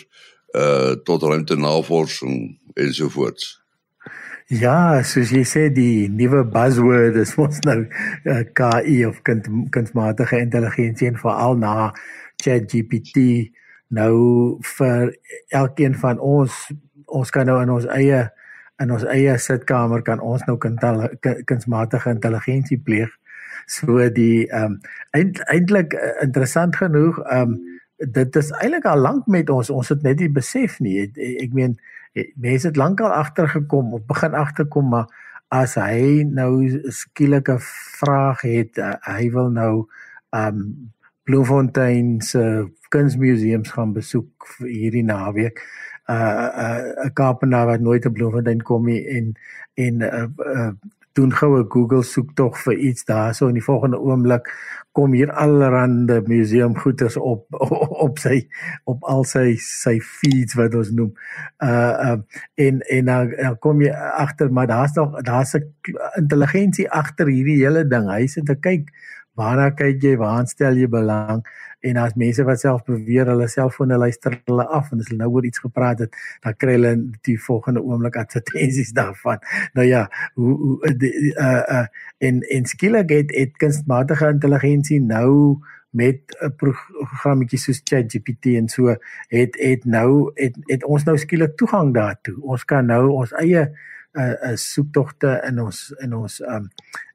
uh 0.53 0.93
tot 1.03 1.23
ruimtenavorsing 1.23 2.59
ensovoorts. 2.73 3.63
Ja, 4.47 5.01
soos 5.03 5.31
jy 5.31 5.41
sê 5.47 5.69
die 5.71 6.09
nuwe 6.11 6.43
buzzword 6.45 7.15
is 7.15 7.31
ons 7.39 7.61
nou 7.63 7.79
uh, 7.87 8.33
eh, 8.33 8.43
KI 8.53 9.05
of 9.07 9.21
kind, 9.23 9.47
kunsmatige 9.71 10.37
intelligensie 10.37 11.07
en 11.07 11.17
veral 11.17 11.55
na 11.57 11.93
ChatGPT 12.43 13.49
nou 13.87 14.59
vir 14.77 15.15
elkeen 15.49 15.95
van 15.95 16.19
ons 16.19 16.51
ons 17.07 17.29
kan 17.29 17.47
nou 17.47 17.61
in 17.61 17.71
ons 17.71 17.87
eie 17.95 18.19
in 18.83 18.91
ons 18.91 19.05
eie 19.13 19.33
sitkamer 19.39 20.03
kan 20.03 20.19
ons 20.19 20.43
nou 20.47 20.57
kunsmatige 20.59 22.09
intelligensie 22.09 22.77
pleeg. 22.77 23.09
So 23.65 24.09
die 24.09 24.47
ehm 24.49 24.79
um, 25.11 25.31
eintlik 25.47 25.93
uh, 25.93 26.21
interessant 26.21 26.75
genoeg 26.75 27.19
ehm 27.23 27.41
um, 27.41 27.59
dit 27.97 28.35
is 28.35 28.51
eintlik 28.51 28.85
al 28.85 28.99
lank 28.99 29.27
met 29.27 29.49
ons 29.49 29.69
ons 29.69 29.89
het 29.89 30.01
net 30.03 30.19
nie 30.19 30.29
besef 30.29 30.79
nie. 30.79 30.99
Ek, 31.05 31.17
ek 31.17 31.53
meen 31.53 31.77
mense 32.35 32.67
het 32.67 32.77
lankal 32.77 33.13
agtergekom 33.13 33.93
of 33.93 34.05
begin 34.05 34.33
agterkom 34.33 34.89
maar 34.89 35.07
as 35.53 35.75
hy 35.77 36.25
nou 36.25 36.65
skielik 36.89 37.49
'n 37.49 37.61
vraag 37.99 38.41
het 38.41 38.77
uh, 38.77 38.95
hy 39.05 39.29
wil 39.31 39.49
nou 39.49 39.87
um 40.33 40.91
Bloemfontein 41.23 42.21
se 42.21 42.67
kunsmuseums 42.89 43.71
gaan 43.71 43.93
besoek 43.93 44.47
hierdie 44.59 45.03
naweek 45.03 45.61
uh 46.09 46.15
'n 46.15 46.59
uh, 46.65 47.05
uh, 47.05 47.13
Kaapenaar 47.13 47.65
wat 47.65 47.79
nooit 47.79 48.05
op 48.05 48.13
Bloemfontein 48.13 48.61
kom 48.61 48.85
nie 48.85 49.07
en 49.07 49.33
en 49.73 50.01
uh, 50.01 50.27
uh, 50.37 50.71
doen 51.13 51.33
goue 51.33 51.65
Google 51.69 52.03
soek 52.03 52.33
tog 52.35 52.57
vir 52.65 52.77
iets 52.89 53.05
daarso 53.05 53.47
in 53.47 53.57
die 53.59 53.65
volgende 53.65 53.99
oomblik 54.01 54.49
kom 54.93 55.13
hier 55.13 55.31
allerhande 55.31 56.21
museum 56.29 56.75
goeders 56.77 57.17
op 57.33 57.45
op 58.05 58.19
sy 58.21 58.43
op 58.89 59.03
al 59.09 59.25
sy 59.29 59.55
sy 59.61 59.97
feeds 60.01 60.57
wat 60.59 60.75
ons 60.77 60.91
noem. 60.93 61.13
Uh 61.63 62.13
uh 62.13 62.17
en 62.65 62.81
en 62.81 63.11
dan, 63.11 63.33
dan 63.37 63.57
kom 63.59 63.81
jy 63.81 63.93
agter 63.93 64.53
maar 64.53 64.69
daar's 64.69 64.93
nog 64.97 65.21
daar's 65.21 65.55
'n 65.55 65.65
intelligensie 66.17 66.89
agter 66.89 67.27
hierdie 67.27 67.61
hele 67.65 67.87
ding. 67.87 68.09
Hy 68.09 68.27
sit 68.27 68.45
te 68.45 68.55
kyk 68.55 68.89
waarna 69.35 69.71
kyk 69.73 70.01
jy, 70.01 70.17
waar 70.17 70.47
stel 70.47 70.77
jy 70.77 70.87
belang? 70.87 71.41
En 71.83 71.99
as 71.99 72.15
mense 72.19 72.43
wat 72.47 72.61
self 72.61 72.85
beweer 72.87 73.27
hulle 73.31 73.47
selfone 73.51 73.97
luister 73.99 74.37
hulle 74.47 74.65
af 74.77 74.91
en 74.91 75.03
as 75.03 75.11
hulle 75.11 75.19
nou 75.23 75.29
oor 75.35 75.47
iets 75.47 75.63
gepraat 75.65 76.05
het 76.05 76.15
dan 76.45 76.55
kry 76.57 76.77
hulle 76.77 76.93
die 77.27 77.37
volgende 77.47 77.83
oomblik 77.83 78.17
advertensies 78.21 78.93
daarvan. 78.99 79.43
Nou 79.77 79.87
ja 79.87 80.07
hoe 80.39 80.55
hoe 80.63 80.75
uh 80.89 81.61
uh 81.77 81.85
en 82.23 82.41
en 82.57 82.65
skielik 82.65 83.09
het, 83.09 83.35
het 83.35 83.57
kunsmatige 83.59 84.31
intelligensie 84.31 85.01
nou 85.01 85.59
met 85.93 86.19
'n 86.41 86.55
programmetjie 86.57 87.59
soos 87.59 87.81
ChatGPT 87.83 88.45
en 88.45 88.67
so 88.69 88.95
het 89.27 89.55
het 89.59 89.85
nou 89.85 90.31
het 90.35 90.55
het 90.65 90.83
ons 90.83 91.03
nou 91.03 91.17
skielik 91.17 91.57
toegang 91.57 91.93
daartoe. 91.93 92.41
Ons 92.41 92.65
kan 92.65 92.85
nou 92.85 93.09
ons 93.11 93.31
eie 93.31 93.69
uh, 94.13 94.33
uh 94.49 94.55
soektogte 94.55 95.43
in 95.47 95.59
ons 95.59 95.93
in 95.99 96.13
ons 96.13 96.39
um 96.41 96.69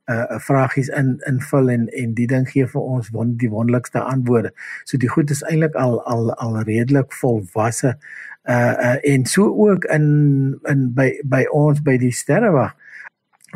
uh, 0.09 0.39
vragies 0.41 0.89
in 0.89 1.17
invul 1.29 1.71
en 1.71 1.89
en 1.89 2.15
die 2.17 2.27
ding 2.27 2.49
gee 2.49 2.67
vir 2.67 2.81
ons 2.81 3.11
won 3.15 3.37
die 3.41 3.51
wonderlikste 3.53 4.01
antwoorde. 4.01 4.53
So 4.85 4.99
die 5.01 5.11
goed 5.13 5.31
is 5.31 5.45
eintlik 5.47 5.77
al 5.77 6.01
al 6.09 6.33
al 6.35 6.61
redelik 6.69 7.13
volwasse 7.13 7.95
uh, 8.49 8.75
uh 8.89 8.97
en 9.03 9.27
so 9.27 9.49
ook 9.69 9.85
in 9.85 10.07
in 10.69 10.93
by 10.95 11.11
by 11.25 11.45
ons 11.53 11.83
by 11.85 11.99
die 12.01 12.13
sterrewag 12.13 12.75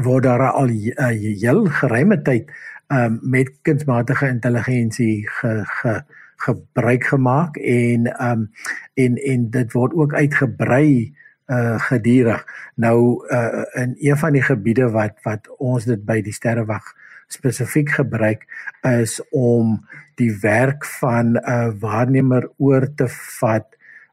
word 0.04 0.24
daar 0.24 0.50
al 0.50 0.70
uh, 0.72 1.08
heel 1.12 1.66
geruime 1.80 2.20
tyd 2.22 2.50
um 2.92 3.18
met 3.22 3.48
kunsmatige 3.62 4.28
intelligensie 4.28 5.28
ge, 5.28 5.62
ge 5.64 6.02
gebruik 6.36 7.04
gemaak 7.04 7.56
en 7.56 8.08
um 8.30 8.50
en 8.94 9.16
en 9.16 9.50
dit 9.50 9.72
word 9.72 9.94
ook 9.94 10.14
uitgebrei 10.14 11.14
uh 11.46 11.78
gedurig. 11.88 12.44
Nou 12.74 13.26
uh 13.30 13.64
in 13.82 13.96
een 13.98 14.16
van 14.16 14.32
die 14.32 14.42
gebiede 14.42 14.90
wat 14.90 15.18
wat 15.22 15.48
ons 15.58 15.84
dit 15.84 16.04
by 16.04 16.20
die 16.22 16.32
sterrewag 16.32 16.94
spesifiek 17.32 17.90
gebruik 17.90 18.46
is 18.86 19.20
om 19.30 19.80
die 20.20 20.32
werk 20.40 20.84
van 20.84 21.36
'n 21.36 21.40
uh, 21.48 21.70
waarnemer 21.80 22.50
oor 22.58 22.94
te 22.94 23.08
vat 23.08 23.66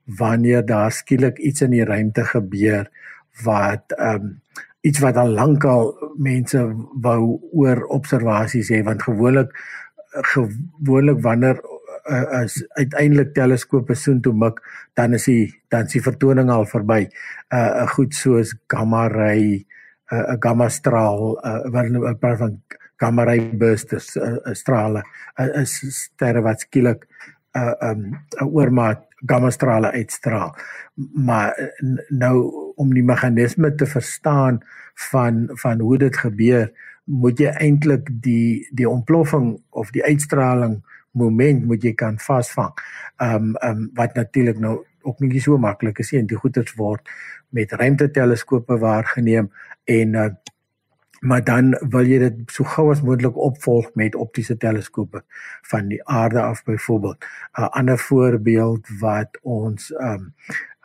wanneer 0.05 0.65
daar 0.65 0.91
skielik 0.91 1.37
iets 1.37 1.61
in 1.61 1.71
die 1.71 1.85
ruimte 1.85 2.23
gebeur 2.23 2.89
wat 3.43 3.93
um 3.97 4.41
iets 4.81 4.99
wat 4.99 5.17
al 5.19 5.29
lankal 5.35 5.91
mense 6.17 6.61
wou 7.03 7.39
oor 7.51 7.83
observasies 7.83 8.71
hê 8.71 8.83
want 8.83 9.03
gewoonlik 9.03 9.51
gewoonlik 10.33 11.21
wanneer 11.21 11.59
uh, 12.05 12.43
as 12.43 12.59
uiteindelik 12.77 13.33
teleskope 13.33 13.95
soontoe 13.95 14.33
mik, 14.33 14.61
dan 14.97 15.13
is 15.13 15.25
die 15.25 15.49
dan 15.69 15.89
is 15.89 15.97
die 15.97 16.03
vertoning 16.03 16.49
al 16.49 16.65
verby. 16.65 17.07
'n 17.07 17.57
uh, 17.57 17.87
goed 17.95 18.13
soos 18.13 18.55
gamma 18.67 19.07
ray, 19.07 19.65
'n 20.11 20.15
uh, 20.15 20.37
gamma 20.39 20.69
straal, 20.69 21.37
uh, 21.43 21.63
wat 21.71 21.85
'n 21.89 22.17
paar 22.19 22.37
van 22.37 22.61
gamma 22.99 23.23
ray 23.23 23.49
bursts, 23.57 24.15
uh, 24.15 24.53
strale, 24.53 25.03
uh, 25.39 25.63
sterre 25.65 26.41
wat 26.41 26.59
skielik 26.59 27.07
'n 27.55 27.59
uh, 27.59 27.89
um, 27.89 28.19
'n 28.41 28.45
oormaat 28.45 29.05
gamma 29.25 29.49
strale 29.49 29.91
uitstraal. 29.91 30.55
Maar 31.13 31.73
nou 32.09 32.51
om 32.75 32.93
die 32.93 33.03
meganisme 33.03 33.75
te 33.75 33.85
verstaan 33.85 34.61
van 35.11 35.49
van 35.53 35.79
hoe 35.79 35.97
dit 35.97 36.17
gebeur, 36.17 36.71
moet 37.09 37.39
jy 37.39 37.49
eintlik 37.57 38.09
die 38.21 38.67
die 38.71 38.89
ontploffing 38.89 39.57
of 39.69 39.91
die 39.91 40.03
uitstraling 40.03 40.79
moment 41.11 41.65
moet 41.65 41.83
jy 41.83 41.93
kan 41.93 42.19
vasvang. 42.19 42.73
Ehm 43.17 43.35
um, 43.35 43.55
ehm 43.55 43.77
um, 43.77 43.89
wat 43.93 44.15
natuurlik 44.15 44.59
nou 44.59 44.85
ook 45.01 45.19
nie 45.19 45.41
so 45.41 45.57
maklik 45.57 45.99
is 45.99 46.11
nie. 46.11 46.25
Die 46.25 46.37
goeters 46.37 46.75
word 46.75 47.09
met 47.49 47.71
ruimteteleskope 47.71 48.77
waargeneem 48.77 49.51
en 49.85 50.13
uh, 50.13 50.29
maar 51.19 51.43
dan 51.43 51.73
wil 51.89 52.07
jy 52.07 52.19
dit 52.19 52.51
so 52.51 52.63
gou 52.63 52.85
as 52.91 53.01
moontlik 53.03 53.35
opvolg 53.35 53.89
met 53.99 54.15
optiese 54.15 54.55
teleskope 54.57 55.23
van 55.67 55.89
die 55.91 55.99
aarde 56.07 56.39
af 56.41 56.63
byvoorbeeld. 56.63 57.25
'n 57.25 57.61
uh, 57.61 57.69
Ander 57.69 57.97
voorbeeld 57.99 58.87
wat 58.99 59.39
ons 59.41 59.91
ehm 59.93 60.13
um, 60.13 60.33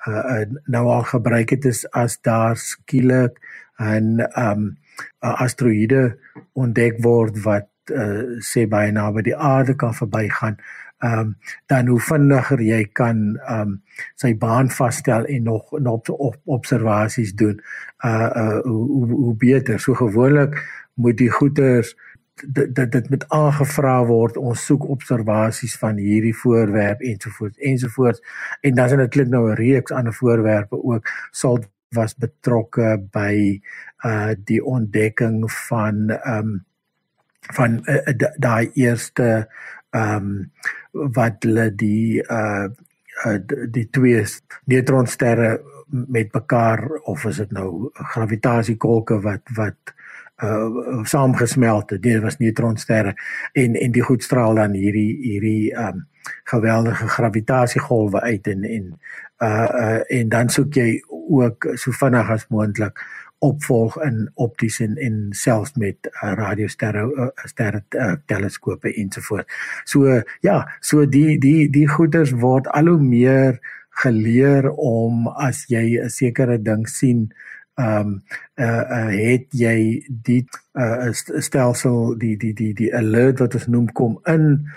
uh, 0.07 0.15
uh, 0.15 0.47
nou 0.65 0.87
al 0.87 1.03
gebruik 1.03 1.51
het 1.51 1.65
is 1.65 1.91
as 1.91 2.21
daar 2.21 2.57
skielik 2.57 3.39
'n 3.79 4.21
ehm 4.21 4.51
um, 4.51 4.77
'n 5.21 5.37
asteroïde 5.45 6.19
ontdek 6.53 7.03
word 7.03 7.43
wat 7.43 7.67
uh, 7.91 8.41
sê 8.41 8.67
baie 8.69 8.93
naby 8.93 9.23
die 9.23 9.37
aarde 9.37 9.75
kan 9.77 9.95
verbygaan, 9.95 10.57
ehm 11.05 11.19
um, 11.19 11.37
dan 11.67 11.87
hoe 11.87 12.01
vinniger 12.01 12.61
jy 12.61 12.85
kan 12.93 13.37
ehm 13.37 13.61
um, 13.61 13.83
sy 14.15 14.35
baan 14.39 14.71
vasstel 14.71 15.25
en 15.25 15.43
nog 15.43 15.73
nog 15.79 16.09
op 16.09 16.37
observasies 16.45 17.35
doen, 17.35 17.61
uh 18.05 18.31
uh 18.43 18.61
hoe 18.63 19.09
hoe 19.11 19.37
beter. 19.37 19.81
So 19.81 19.95
gewoonlik 19.95 20.59
moet 20.95 21.19
die 21.19 21.31
goeters 21.31 21.95
dit 22.43 22.93
dit 22.93 23.11
met 23.11 23.25
aangevra 23.29 24.05
word 24.07 24.37
ons 24.37 24.65
soek 24.67 24.89
observasies 24.91 25.77
van 25.79 26.01
hierdie 26.03 26.35
voorwerp 26.35 27.01
ensovoorts 27.01 27.59
ensovoorts 27.59 28.23
en 28.61 28.75
dan 28.75 28.91
is 28.91 28.97
dit 28.97 29.11
klink 29.11 29.31
nou 29.31 29.51
'n 29.51 29.57
reeks 29.61 29.93
ander 29.93 30.15
voorwerpe 30.15 30.83
ook 30.83 31.07
sal 31.31 31.59
was 31.95 32.15
betrokke 32.15 32.99
by 33.13 33.61
uh 34.05 34.35
die 34.45 34.65
ontdekking 34.65 35.51
van 35.53 36.11
ehm 36.11 36.39
um, 36.39 36.65
van 37.53 37.83
uh, 37.85 38.29
daai 38.37 38.71
eerste 38.75 39.49
ehm 39.91 40.17
um, 40.17 40.51
wat 41.15 41.43
hulle 41.43 41.75
die 41.75 42.23
uh, 42.23 42.67
uh 43.25 43.39
die 43.71 43.89
twee 43.91 44.25
neutronsterre 44.71 45.61
met 45.87 46.33
mekaar 46.33 46.87
of 47.03 47.25
is 47.25 47.37
dit 47.37 47.51
nou 47.53 47.91
gravitasiekolke 47.93 49.21
wat 49.21 49.43
wat 49.55 49.95
uh 50.43 51.03
saamgesmelt 51.03 51.91
het. 51.91 52.03
Dit 52.03 52.23
was 52.23 52.39
neutronsterre 52.39 53.15
en 53.53 53.75
en 53.75 53.93
die 53.93 54.03
goed 54.03 54.23
straal 54.23 54.55
dan 54.55 54.73
hierdie 54.73 55.17
hierdie 55.23 55.75
um 55.79 56.07
geweldige 56.45 57.09
gravitasiegolwe 57.09 58.21
uit 58.21 58.47
en 58.47 58.65
en 58.65 59.01
uh 59.39 59.69
uh 59.83 60.01
en 60.19 60.29
dan 60.29 60.49
soek 60.49 60.75
jy 60.75 61.03
ook 61.09 61.69
so 61.75 61.91
vinnig 61.91 62.31
as 62.31 62.49
moontlik 62.49 62.99
opvolg 63.45 63.97
in 64.07 64.25
opties 64.35 64.81
en 64.85 64.97
en 64.97 65.17
selfs 65.37 65.77
met 65.81 66.09
uh, 66.11 66.33
radiosterre 66.41 67.05
uh, 67.07 67.31
sterre 67.51 67.83
uh, 67.99 68.13
teleskope 68.31 68.93
ensovoorts. 68.95 69.49
So 69.85 70.21
ja, 70.47 70.59
so 70.81 71.07
die 71.07 71.39
die 71.39 71.69
die 71.73 71.89
goeders 71.89 72.35
word 72.45 72.69
al 72.73 72.93
hoe 72.93 73.01
meer 73.01 73.61
geleer 74.03 74.71
om 74.71 75.29
as 75.29 75.65
jy 75.71 76.01
'n 76.03 76.11
sekere 76.11 76.59
ding 76.59 76.89
sien 76.89 77.29
ehm 77.75 78.01
um, 78.01 78.23
uh, 78.55 78.85
uh 78.97 79.11
het 79.11 79.47
jy 79.51 80.05
die 80.09 80.43
uh 80.79 81.11
stelsel 81.43 82.19
die 82.19 82.37
die 82.37 82.53
die 82.55 82.73
die 82.75 82.91
alert 82.95 83.41
wat 83.43 83.55
ons 83.55 83.67
noem 83.67 83.89
kom 83.93 84.19
in 84.31 84.69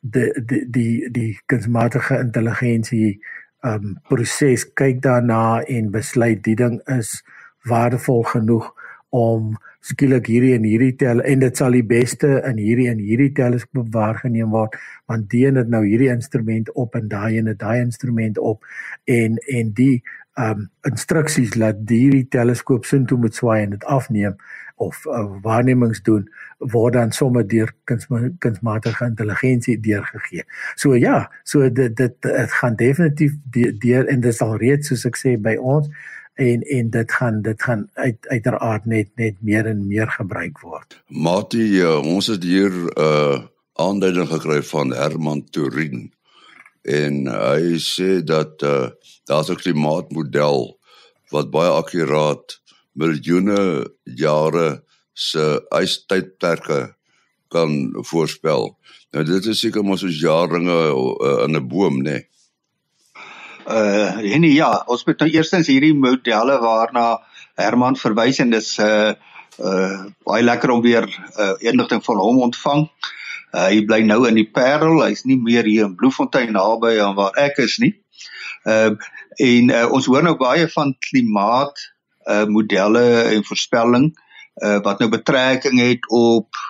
die 0.00 0.30
die 0.46 0.64
die 0.70 1.10
die 1.10 1.32
kunsmatige 1.46 2.18
intelligensie 2.18 3.18
ehm 3.64 3.74
um, 3.74 3.96
proses 4.08 4.66
kyk 4.74 5.02
daarna 5.02 5.62
en 5.66 5.90
besluit 5.90 6.42
die 6.44 6.54
ding 6.54 6.80
is 6.98 7.22
waardevol 7.68 8.22
genoeg 8.32 8.72
om 9.14 9.54
skielik 9.84 10.26
hierdie 10.32 10.54
en 10.56 10.64
hierdie 10.64 10.94
tel 10.98 11.20
en 11.22 11.44
dit 11.44 11.60
sal 11.60 11.76
die 11.76 11.84
beste 11.86 12.30
in 12.48 12.58
hierdie 12.58 12.88
en 12.90 13.02
hierdie 13.04 13.30
teleskoop 13.36 13.90
waargeneem 13.94 14.54
word 14.56 14.76
want 15.10 15.28
die 15.32 15.44
het 15.46 15.70
nou 15.70 15.84
hierdie 15.84 16.10
instrument 16.12 16.72
op 16.72 16.96
en 16.98 17.08
daai 17.12 17.38
en 17.38 17.52
daai 17.52 17.80
instrument 17.82 18.40
op 18.40 18.64
en 19.04 19.36
en 19.52 19.72
die 19.76 20.02
um 20.40 20.64
instruksies 20.88 21.54
laat 21.60 21.84
hierdie 21.88 22.26
teleskoop 22.30 22.88
sin 22.88 23.04
toe 23.06 23.18
moet 23.22 23.36
swaai 23.38 23.60
en 23.62 23.76
dit 23.76 23.84
afneem 23.84 24.34
of 24.82 25.04
uh, 25.06 25.26
waarnemings 25.44 26.02
doen 26.02 26.24
word 26.72 26.96
dan 26.96 27.12
sommer 27.12 27.44
deur 27.46 27.70
kunsmatige 27.84 29.04
intelligensie 29.04 29.76
deurgegee. 29.80 30.42
So 30.74 30.96
ja, 30.98 31.28
so 31.44 31.68
dit 31.70 31.96
dit 31.96 32.16
dit 32.22 32.58
gaan 32.58 32.76
definitief 32.76 33.36
deur 33.84 34.08
en 34.08 34.20
dit 34.20 34.32
is 34.32 34.42
al 34.42 34.56
reeds 34.58 34.90
soos 34.90 35.06
ek 35.06 35.20
sê 35.20 35.36
by 35.38 35.54
ons 35.60 35.90
en 36.34 36.62
en 36.62 36.90
dit 36.90 37.12
gaan 37.12 37.42
dit 37.42 37.62
gaan 37.62 37.88
uit 37.92 38.28
uiteraard 38.28 38.84
net 38.84 39.08
net 39.14 39.34
meer 39.40 39.66
en 39.66 39.86
meer 39.86 40.10
gebruik 40.10 40.58
word. 40.60 40.98
Matie, 41.06 41.68
uh, 41.82 41.98
ons 42.02 42.26
het 42.26 42.42
hier 42.42 42.70
'n 42.70 42.90
uh, 42.98 43.42
aanduiding 43.72 44.28
gekry 44.28 44.62
van 44.62 44.94
Herman 44.94 45.44
Turin 45.50 46.12
en 46.82 47.26
hy 47.26 47.78
sê 47.78 48.22
dat 48.24 48.62
uh, 48.62 48.90
daar's 49.24 49.50
'n 49.50 49.62
klimaatmodel 49.62 50.78
wat 51.30 51.50
baie 51.50 51.70
akkuraat 51.70 52.60
miljoene 52.92 53.90
jare 54.02 54.82
se 55.12 55.62
ystydperke 55.70 56.94
kan 57.48 57.94
voorspel. 58.10 58.78
Nou 59.10 59.24
dit 59.24 59.46
is 59.46 59.60
seker 59.60 59.84
mos 59.84 60.00
soos 60.00 60.20
jaarringe 60.20 60.80
uh, 60.90 61.44
in 61.44 61.56
'n 61.56 61.68
boom, 61.68 62.02
né? 62.02 62.10
Nee 62.10 62.28
uh 63.66 64.34
en 64.34 64.42
ja, 64.48 64.70
ons 64.86 65.04
moet 65.06 65.20
nou 65.24 65.30
eerstens 65.30 65.70
hierdie 65.72 65.94
modelle 65.96 66.58
waarna 66.60 67.06
Herman 67.56 67.96
verwys 67.96 68.40
en 68.42 68.50
dis 68.52 68.70
uh 68.78 69.14
uh 69.58 70.04
baie 70.26 70.42
lekker 70.44 70.70
om 70.74 70.82
weer 70.82 71.06
uh 71.38 71.54
inligting 71.60 72.02
van 72.04 72.20
hom 72.20 72.42
ontvang. 72.48 72.88
Uh 73.54 73.68
hy 73.70 73.84
bly 73.86 74.02
nou 74.04 74.24
in 74.28 74.40
die 74.40 74.48
Parel, 74.50 75.02
hy's 75.04 75.24
nie 75.24 75.38
meer 75.40 75.64
hier 75.64 75.88
in 75.88 75.96
Bloemfontein 75.96 76.52
naby 76.52 76.98
aan 77.00 77.16
waar 77.16 77.38
ek 77.40 77.62
is 77.64 77.78
nie. 77.78 77.94
Uh 78.66 78.96
en 79.34 79.70
uh, 79.74 79.86
ons 79.90 80.06
hoor 80.06 80.22
nou 80.22 80.36
baie 80.38 80.68
van 80.70 80.94
klimaat 81.08 81.80
uh 82.30 82.44
modelle 82.48 83.06
en 83.34 83.44
voorspelling 83.44 84.12
uh 84.62 84.78
wat 84.84 85.00
nou 85.00 85.08
betrekking 85.10 85.80
het 85.82 86.06
op 86.08 86.60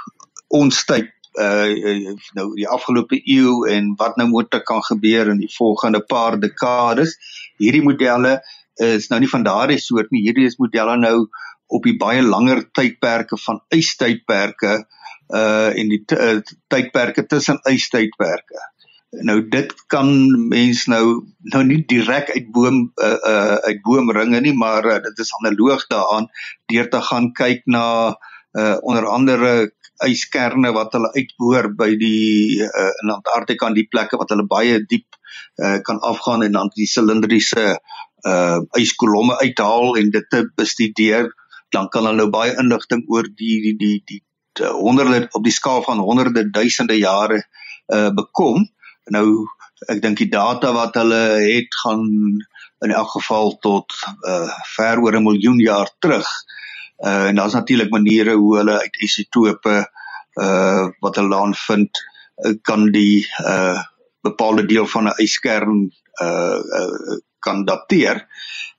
ons 0.48 0.84
tyd 0.88 1.13
uh 1.40 2.14
nou 2.34 2.46
die 2.54 2.68
afgelope 2.68 3.18
eeu 3.18 3.64
en 3.70 3.94
wat 3.98 4.16
nou 4.16 4.28
moet 4.28 4.54
kan 4.64 4.82
gebeur 4.82 5.30
in 5.32 5.40
die 5.42 5.50
volgende 5.56 6.00
paar 6.00 6.38
dekades. 6.40 7.16
Hierdie 7.58 7.82
modelle 7.82 8.40
is 8.74 9.08
nou 9.10 9.20
nie 9.20 9.30
van 9.30 9.42
daardie 9.42 9.78
soort 9.78 10.10
nie. 10.10 10.22
Hierdie 10.22 10.46
is 10.46 10.58
modelle 10.58 10.96
nou 10.98 11.28
op 11.66 11.82
die 11.82 11.96
baie 11.98 12.22
langer 12.22 12.64
tydperke 12.72 13.38
van 13.46 13.62
ystydperke 13.74 14.84
uh 15.34 15.70
en 15.72 15.90
die 15.90 16.02
uh, 16.14 16.38
tydperke 16.68 17.26
tussen 17.26 17.58
ystydperke. 17.70 18.60
Nou 19.24 19.40
dit 19.48 19.72
kan 19.86 20.10
mens 20.48 20.84
nou 20.90 21.24
nou 21.54 21.64
nie 21.64 21.80
direk 21.86 22.30
uit 22.30 22.50
boom 22.52 22.92
uh, 23.02 23.18
uh 23.30 23.56
uit 23.70 23.82
boomringe 23.82 24.40
nie, 24.40 24.54
maar 24.54 24.86
uh, 24.86 25.00
dit 25.02 25.18
is 25.18 25.34
analoog 25.40 25.86
daaraan 25.90 26.30
deur 26.70 26.90
te 26.90 27.00
gaan 27.10 27.32
kyk 27.32 27.66
na 27.66 27.84
uh 28.08 28.32
onder 28.54 29.06
andere 29.10 29.72
yskerne 30.02 30.72
wat 30.74 30.94
hulle 30.96 31.10
uitboor 31.14 31.70
by 31.78 31.92
die 31.98 32.62
uh, 32.62 32.90
in 33.02 33.12
Antarktika 33.14 33.68
en 33.68 33.76
die 33.76 33.86
plekke 33.90 34.18
wat 34.18 34.32
hulle 34.34 34.46
baie 34.50 34.80
diep 34.82 35.06
uh, 35.62 35.78
kan 35.86 36.00
afgaan 36.02 36.42
en 36.46 36.58
dan 36.58 36.72
die 36.74 36.88
silindriese 36.90 37.78
uh 38.24 38.62
yskolomme 38.80 39.34
uithaal 39.42 39.98
en 40.00 40.06
dit 40.10 40.26
te 40.32 40.46
bestudeer. 40.56 41.26
Dan 41.76 41.90
kan 41.92 42.06
hulle 42.08 42.22
nou 42.22 42.30
baie 42.32 42.54
inligting 42.56 43.02
oor 43.12 43.28
die 43.28 43.58
die 43.60 43.74
die 43.76 43.98
die, 44.08 44.22
die 44.56 44.70
honderde 44.72 45.26
op 45.36 45.44
die 45.44 45.52
skaal 45.52 45.82
van 45.84 46.00
honderde 46.00 46.46
duisende 46.50 46.96
jare 46.96 47.42
uh 47.92 48.08
bekom. 48.16 48.64
Nou 49.12 49.44
ek 49.92 50.00
dink 50.00 50.22
die 50.22 50.30
data 50.32 50.72
wat 50.72 50.96
hulle 50.96 51.20
het 51.44 51.76
gaan 51.82 52.08
in 52.80 52.96
elk 52.96 53.12
geval 53.18 53.58
tot 53.60 53.92
uh 54.24 54.48
ver 54.72 55.04
oor 55.04 55.20
'n 55.20 55.28
miljoen 55.28 55.60
jaar 55.60 55.92
terug. 56.00 56.24
uh 56.24 56.54
Uh 56.98 57.26
en 57.28 57.34
daar's 57.34 57.52
natuurlik 57.52 57.90
maniere 57.90 58.34
hoe 58.34 58.56
hulle 58.56 58.80
uit 58.80 58.96
isotope 59.02 59.76
uh 60.42 60.86
wat 61.00 61.16
hulle 61.16 61.30
dan 61.30 61.54
vind 61.54 61.90
uh, 62.44 62.54
kan 62.62 62.90
die 62.92 63.26
uh 63.40 63.82
bepaalde 64.20 64.66
deel 64.66 64.86
van 64.86 65.08
'n 65.08 65.22
yskern 65.22 65.90
uh, 66.22 66.58
uh 66.80 67.18
kan 67.38 67.64
dateer. 67.64 68.26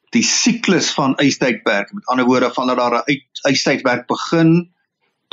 Die 0.09 0.23
siklus 0.23 0.93
van 0.93 1.13
ystydperke, 1.21 1.93
met 1.93 2.05
ander 2.05 2.25
woorde 2.25 2.53
vandat 2.53 2.77
daar 2.77 3.03
'n 3.03 3.21
ystydperk 3.51 4.07
begin 4.07 4.74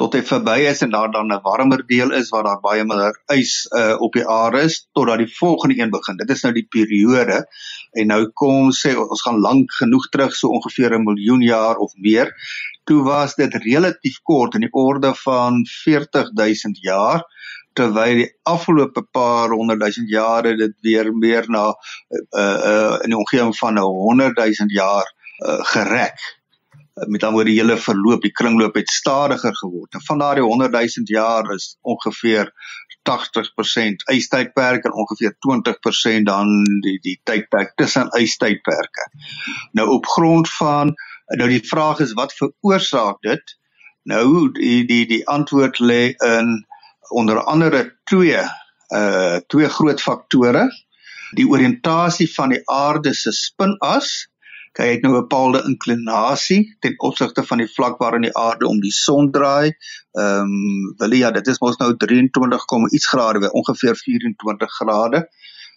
tot 0.03 0.17
hy 0.19 0.23
verby 0.27 0.57
is 0.67 0.81
en 0.83 0.91
daar 0.91 1.11
dan 1.15 1.31
'n 1.31 1.43
warmer 1.43 1.83
deel 1.87 2.11
is 2.21 2.31
waar 2.35 2.43
daar 2.43 2.62
baie 2.62 2.85
meer 2.85 3.15
ys 3.35 3.53
uh, 3.81 3.95
op 4.07 4.17
die 4.19 4.27
aarde 4.27 4.62
is 4.69 4.88
totdat 4.99 5.19
die 5.23 5.35
volgende 5.38 5.79
een 5.79 5.93
begin. 5.95 6.17
Dit 6.17 6.31
is 6.35 6.43
nou 6.43 6.53
die 6.53 6.67
periode 6.77 7.45
en 8.01 8.11
nou 8.11 8.23
kom 8.35 8.73
sê 8.75 8.97
ons 8.99 9.23
gaan 9.23 9.38
lank 9.38 9.71
genoeg 9.79 10.09
terug 10.09 10.35
so 10.35 10.49
ongeveer 10.49 10.99
'n 10.99 11.05
miljoen 11.05 11.43
jaar 11.43 11.77
of 11.77 11.95
meer. 11.95 12.35
Toe 12.85 13.03
was 13.05 13.35
dit 13.35 13.55
relatief 13.55 14.19
kort 14.23 14.55
in 14.55 14.67
die 14.67 14.73
orde 14.73 15.15
van 15.15 15.62
40000 15.85 16.83
jaar 16.83 17.23
terwyl 17.73 18.15
die 18.15 18.31
afgelope 18.43 19.03
paar 19.03 19.55
honderd 19.55 19.81
duisend 19.81 20.11
jare 20.11 20.57
dit 20.57 20.75
weer 20.81 21.15
meer 21.15 21.45
na 21.49 21.65
uh 22.38 22.59
uh 22.73 22.99
in 23.05 23.11
die 23.15 23.23
omgewing 23.23 23.57
van 23.57 23.79
'n 23.79 24.35
100000 24.35 24.71
jaar 24.71 25.07
uh, 25.47 25.62
gereg 25.75 26.41
met 26.94 27.20
dan 27.20 27.35
oor 27.35 27.48
die 27.48 27.57
hele 27.57 27.76
verloop, 27.81 28.22
die 28.22 28.33
kringloop 28.33 28.74
het 28.76 28.90
stadiger 28.90 29.55
geword. 29.57 29.94
En 29.94 30.05
van 30.05 30.18
daardie 30.18 30.44
100 30.44 30.72
000 30.72 31.07
jaar 31.09 31.55
is 31.55 31.76
ongeveer 31.81 32.52
80% 33.11 34.05
ystydperke 34.12 34.88
en 34.88 34.94
ongeveer 34.94 35.35
20% 36.20 36.28
dan 36.28 36.52
die 36.85 36.98
die 37.02 37.20
tydperk 37.24 37.72
tussen 37.74 38.12
ystydperke. 38.18 39.09
Nou 39.72 39.88
op 39.88 40.07
grond 40.07 40.50
van 40.52 40.94
nou 41.26 41.48
die 41.48 41.64
vraag 41.64 42.00
is 42.05 42.12
wat 42.12 42.35
veroorsaak 42.37 43.22
dit? 43.22 43.57
Nou 44.02 44.52
die 44.52 44.85
die 44.87 45.07
die 45.07 45.26
antwoord 45.28 45.78
lê 45.78 46.12
in 46.12 46.66
onder 47.11 47.42
andere 47.44 47.96
twee 48.05 48.38
uh 48.94 49.40
twee 49.46 49.68
groot 49.68 50.00
faktore. 50.00 50.68
Die 51.33 51.48
oriëntasie 51.48 52.28
van 52.35 52.52
die 52.52 52.61
aarde 52.68 53.14
se 53.14 53.33
spinas 53.33 54.28
Hy 54.81 54.87
het 54.89 55.03
nou 55.03 55.13
'n 55.13 55.21
bepaalde 55.21 55.63
inklinasie 55.69 56.77
ten 56.81 56.95
opsigte 56.97 57.43
van 57.45 57.59
die 57.59 57.69
vlak 57.69 57.99
waarin 57.99 58.25
die 58.25 58.37
aarde 58.37 58.67
om 58.67 58.81
die 58.81 58.93
son 58.93 59.31
draai. 59.31 59.77
Ehm 60.13 60.53
um, 60.53 60.95
wil 60.97 61.13
ja, 61.13 61.31
dit 61.31 61.47
is 61.47 61.61
mos 61.61 61.77
nou 61.77 61.97
23, 61.97 62.65
iets 62.91 63.07
grade, 63.07 63.53
ongeveer 63.53 63.97
24 63.97 64.73
grade. 64.73 65.29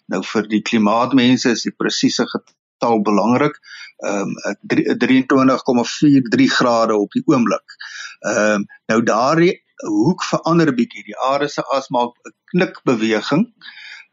Nou 0.06 0.22
vir 0.24 0.48
die 0.48 0.62
klimaatmense 0.62 1.50
is 1.50 1.62
die 1.62 1.74
presiese 1.76 2.26
getal 2.26 3.02
belangrik. 3.02 3.58
Ehm 4.06 4.32
um, 4.46 4.56
23,43 5.04 6.56
grade 6.58 6.96
op 6.96 7.12
die 7.12 7.22
oomblik. 7.26 7.76
Ehm 8.20 8.52
um, 8.52 8.66
nou 8.86 9.02
daardie 9.02 9.64
hoek 9.84 10.24
verander 10.24 10.72
'n 10.72 10.74
bietjie. 10.74 11.04
Die 11.04 11.18
aarde 11.18 11.48
se 11.48 11.62
as 11.62 11.88
maak 11.88 12.16
'n 12.24 12.32
knikbeweging. 12.52 13.52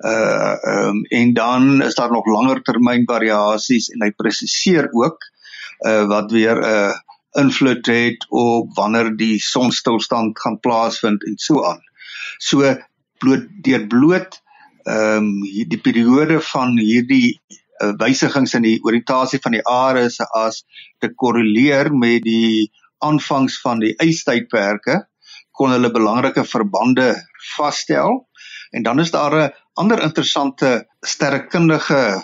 Uh 0.03 0.55
ehm 0.61 0.87
um, 0.87 1.03
en 1.09 1.33
dan 1.33 1.81
is 1.81 1.95
daar 1.95 2.11
nog 2.11 2.25
langer 2.25 2.61
termyn 2.61 3.05
variasies 3.07 3.89
en 3.89 4.03
hy 4.03 4.11
presiseer 4.11 4.89
ook 4.91 5.23
uh 5.87 6.03
wat 6.11 6.31
weer 6.31 6.59
'n 6.59 6.63
uh, 6.63 6.93
invloed 7.43 7.85
het 7.85 8.25
op 8.29 8.75
wanneer 8.75 9.15
die 9.17 9.39
sonstilstand 9.39 10.39
gaan 10.39 10.59
plaasvind 10.59 11.23
en 11.23 11.37
so 11.37 11.63
aan. 11.65 11.81
So 12.37 12.75
bloot 13.17 13.47
deur 13.63 13.87
bloot 13.87 14.41
ehm 14.83 15.17
um, 15.17 15.41
die 15.71 15.79
periode 15.79 16.41
van 16.41 16.77
hierdie 16.77 17.39
uh, 17.79 17.93
wysigings 17.97 18.53
in 18.53 18.65
die 18.67 18.79
oriëntasie 18.83 19.39
van 19.39 19.55
die 19.55 19.63
aarde 19.63 20.09
se 20.11 20.27
as 20.35 20.63
te 20.99 21.13
korreleer 21.15 21.93
met 21.95 22.23
die 22.27 22.71
aanvangs 23.03 23.59
van 23.61 23.79
die 23.79 23.93
ystydperke 24.03 24.99
kon 25.55 25.71
hulle 25.71 25.91
belangrike 25.95 26.43
verbande 26.43 27.13
vasstel 27.55 28.25
en 28.73 28.83
dan 28.83 28.99
is 28.99 29.11
daar 29.11 29.35
'n 29.39 29.51
ander 29.79 30.03
interessante 30.05 30.85
sterrekundige 31.05 32.21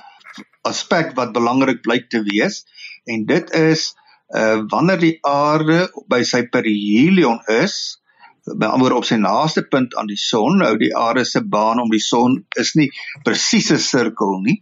aspek 0.67 1.15
wat 1.17 1.33
belangrik 1.33 1.81
blyk 1.85 2.09
te 2.09 2.21
wees 2.25 2.63
en 3.09 3.25
dit 3.29 3.55
is 3.57 3.93
uh 4.37 4.61
wanneer 4.69 4.99
die 5.01 5.15
aarde 5.25 5.87
by 6.09 6.21
sy 6.21 6.43
perihelion 6.53 7.39
is 7.49 7.97
by 8.45 8.69
ander 8.69 8.93
op 8.93 9.05
sy 9.07 9.17
naaste 9.17 9.63
punt 9.65 9.95
aan 9.97 10.09
die 10.09 10.19
son 10.21 10.59
nou 10.61 10.75
die 10.77 10.91
aarde 10.95 11.25
se 11.25 11.41
baan 11.41 11.81
om 11.81 11.89
die 11.89 12.03
son 12.03 12.43
is 12.61 12.75
nie 12.77 12.89
presies 13.25 13.71
'n 13.73 13.81
sirkel 13.81 14.37
nie 14.45 14.59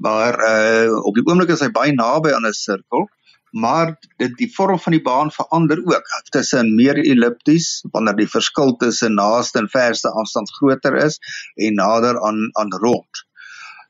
maar 0.00 0.40
uh 0.40 1.04
op 1.04 1.14
die 1.14 1.26
oomblik 1.28 1.52
is 1.52 1.60
hy 1.60 1.68
baie 1.68 1.92
naby 1.92 2.32
aan 2.32 2.48
'n 2.48 2.56
sirkel 2.56 3.08
maar 3.52 3.98
dit 4.16 4.36
die 4.40 4.48
vorm 4.54 4.78
van 4.80 4.92
die 4.92 5.02
baan 5.02 5.30
verander 5.32 5.78
ook 5.84 6.08
tussen 6.34 6.74
meer 6.74 6.98
ellipties 7.04 7.84
wanneer 7.90 8.16
die 8.16 8.28
verskil 8.28 8.76
tussen 8.76 9.14
naaste 9.14 9.58
en 9.58 9.68
verste 9.68 10.10
afstand 10.10 10.52
groter 10.56 10.96
is 10.96 11.18
en 11.54 11.74
nader 11.74 12.20
aan 12.20 12.48
aan 12.52 12.72
rond. 12.72 13.24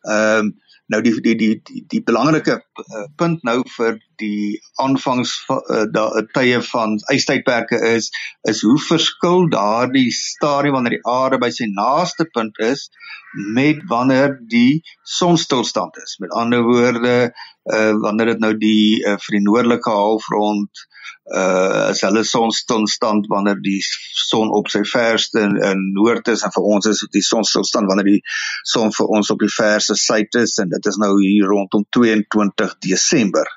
Ehm 0.02 0.38
um, 0.38 0.60
nou 0.90 1.00
die 1.04 1.14
die 1.24 1.34
die 1.38 1.52
die, 1.64 1.84
die 1.88 2.02
belangrike 2.02 2.58
uh, 2.58 3.06
punt 3.16 3.44
nou 3.46 3.62
vir 3.76 3.98
die 4.20 4.58
aanvangs 4.82 5.34
uh, 5.50 5.84
daai 5.92 6.26
tye 6.34 6.60
van 6.66 6.98
ystydperke 7.14 7.78
is 7.94 8.10
is 8.48 8.62
hoe 8.66 8.78
verskil 8.88 9.48
daardie 9.52 10.10
stadium 10.16 10.78
wanneer 10.78 10.98
die 10.98 11.06
aarde 11.08 11.40
by 11.42 11.50
sy 11.54 11.70
naaste 11.70 12.28
punt 12.34 12.58
is 12.72 12.88
met 13.34 13.82
wanneer 13.88 14.36
die 14.48 14.82
sonstilstand 15.02 15.96
is. 15.96 16.16
Met 16.18 16.30
ander 16.30 16.62
woorde 16.62 17.32
uh, 17.64 17.92
wanneer 18.00 18.34
dit 18.34 18.38
nou 18.38 18.56
die 18.56 19.04
uh, 19.06 19.16
vir 19.16 19.38
die 19.38 19.44
noordelike 19.44 19.90
halfrond 19.90 20.88
uh 21.22 21.90
as 21.92 22.00
hulle 22.02 22.24
sonstilstand 22.26 23.28
wanneer 23.30 23.60
die 23.62 23.78
son 24.26 24.50
op 24.50 24.66
sy 24.72 24.80
verste 24.82 25.38
in, 25.46 25.54
in 25.62 25.84
noord 25.94 26.26
is 26.32 26.42
en 26.42 26.50
vir 26.50 26.64
ons 26.74 26.88
is 26.90 27.04
dit 27.04 27.20
die 27.20 27.22
sonstilstand 27.22 27.86
wanneer 27.86 28.08
die 28.08 28.22
son 28.66 28.90
vir 28.96 29.12
ons 29.18 29.30
op 29.30 29.38
die 29.44 29.52
verste 29.54 29.94
suid 29.94 30.34
is 30.40 30.56
en 30.58 30.71
dit 30.74 30.90
is 30.90 30.98
nou 31.02 31.12
hier 31.20 31.50
rondom 31.50 31.84
22 31.96 32.76
Desember. 32.88 33.48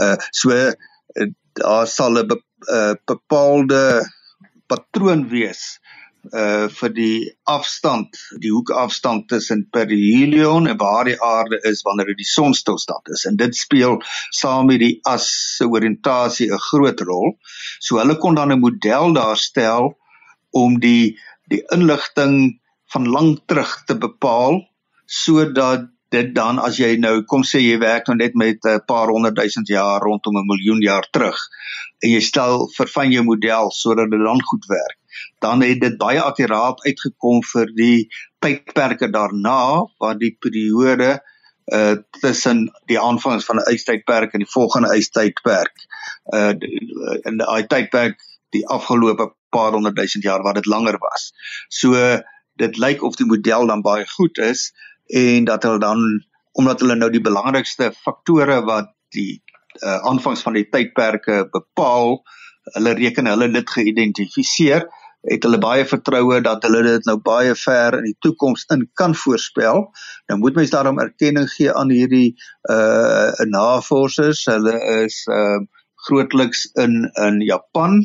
Uh 0.00 0.16
so 0.30 0.54
uh, 0.54 1.28
daar 1.58 1.86
sal 1.86 2.22
'n 2.22 2.26
be, 2.26 2.40
uh, 2.70 2.94
bepaalde 3.04 3.82
patroon 4.66 5.28
wees 5.28 5.78
uh 6.34 6.68
vir 6.68 6.90
die 6.92 7.30
afstand, 7.48 8.16
die 8.42 8.50
hoekafstand 8.52 9.28
tussen 9.28 9.68
perihelion 9.72 10.66
en 10.68 10.76
waar 10.76 11.04
die 11.08 11.16
aarde 11.22 11.60
is 11.70 11.82
wanneer 11.86 12.10
dit 12.12 12.22
die 12.24 12.32
sonstilstand 12.32 13.08
is. 13.14 13.24
En 13.24 13.36
dit 13.36 13.56
speel 13.56 14.02
saam 14.30 14.66
met 14.66 14.82
die 14.82 14.98
as 15.08 15.28
se 15.56 15.64
oriëntasie 15.64 16.50
'n 16.52 16.64
groot 16.70 17.00
rol. 17.00 17.38
So 17.80 17.98
hulle 17.98 18.18
kon 18.18 18.34
dan 18.34 18.52
'n 18.52 18.60
model 18.60 19.14
daarstel 19.14 19.96
om 20.50 20.80
die 20.80 21.18
die 21.48 21.62
inligting 21.72 22.60
van 22.92 23.08
lank 23.08 23.46
terug 23.46 23.84
te 23.86 23.96
bepaal 23.96 24.60
sodat 25.06 25.88
dit 26.14 26.34
dan 26.34 26.58
as 26.58 26.78
jy 26.80 26.96
nou 27.00 27.22
kom 27.28 27.44
sê 27.44 27.60
jy 27.60 27.78
werk 27.82 28.08
nou 28.08 28.16
net 28.16 28.34
met 28.34 28.64
'n 28.64 28.84
paar 28.86 29.08
honderd 29.12 29.36
duisend 29.36 29.68
jaar 29.68 30.00
rondom 30.00 30.36
'n 30.36 30.46
miljoen 30.46 30.80
jaar 30.80 31.06
terug 31.12 31.38
en 32.02 32.10
jy 32.10 32.20
stel 32.20 32.68
verfyn 32.76 33.12
jou 33.12 33.24
model 33.24 33.70
sodat 33.70 34.10
dit 34.10 34.24
dan 34.24 34.42
goed 34.50 34.66
werk 34.68 34.98
dan 35.40 35.62
het 35.62 35.80
dit 35.80 35.98
baie 35.98 36.20
akkuraat 36.20 36.84
uitgekom 36.86 37.42
vir 37.52 37.66
die 37.74 38.08
tydperke 38.40 39.10
daarna 39.10 39.86
wat 39.98 40.18
die 40.18 40.36
periode 40.40 41.20
uh 41.72 41.96
tussen 42.20 42.70
die 42.86 43.00
aanvangs 43.00 43.44
van 43.44 43.60
'n 43.60 43.72
ystydperk 43.72 44.32
en 44.32 44.44
die 44.44 44.52
volgende 44.56 44.94
ystydperk 44.96 45.74
uh 46.34 46.54
in 47.28 47.36
daai 47.36 47.66
tydperk 47.66 48.16
die 48.56 48.66
afgelope 48.66 49.32
paar 49.50 49.72
honderd 49.72 49.96
duisend 49.96 50.24
jaar 50.24 50.42
wat 50.42 50.54
dit 50.54 50.66
langer 50.66 50.98
was. 50.98 51.32
So 51.68 51.92
dit 52.56 52.76
lyk 52.76 53.02
of 53.02 53.16
die 53.16 53.26
model 53.26 53.66
dan 53.66 53.82
baie 53.82 54.06
goed 54.06 54.38
is 54.38 54.72
en 55.08 55.44
dat 55.48 55.62
hulle 55.62 55.82
dan 55.82 56.04
omdat 56.58 56.80
hulle 56.80 56.96
nou 56.98 57.10
die 57.10 57.22
belangrikste 57.22 57.92
faktore 57.94 58.60
wat 58.66 58.90
die 59.14 59.42
uh, 59.84 60.00
aanvangs 60.10 60.42
van 60.42 60.56
die 60.58 60.66
tydperke 60.68 61.44
bepaal, 61.52 62.18
hulle 62.74 62.94
reken 62.98 63.30
hulle 63.30 63.50
dit 63.52 63.70
geïdentifiseer 63.70 64.88
het 65.26 65.42
hulle 65.42 65.58
baie 65.58 65.84
vertroue 65.88 66.38
dat 66.44 66.62
hulle 66.66 66.82
dit 66.86 67.08
nou 67.08 67.16
baie 67.24 67.54
ver 67.58 67.98
in 67.98 68.06
die 68.06 68.16
toekoms 68.24 68.64
in 68.74 68.86
kan 68.98 69.16
voorspel. 69.18 69.88
Nou 70.30 70.38
moet 70.38 70.54
mens 70.58 70.70
daarom 70.70 71.00
erkenning 71.02 71.48
gee 71.50 71.74
aan 71.74 71.90
hierdie 71.90 72.36
uh 72.70 73.30
navorsers. 73.50 74.44
Hulle 74.46 74.76
is 75.04 75.24
uh 75.26 75.58
grootliks 76.06 76.68
in 76.78 77.10
in 77.26 77.40
Japan. 77.42 78.04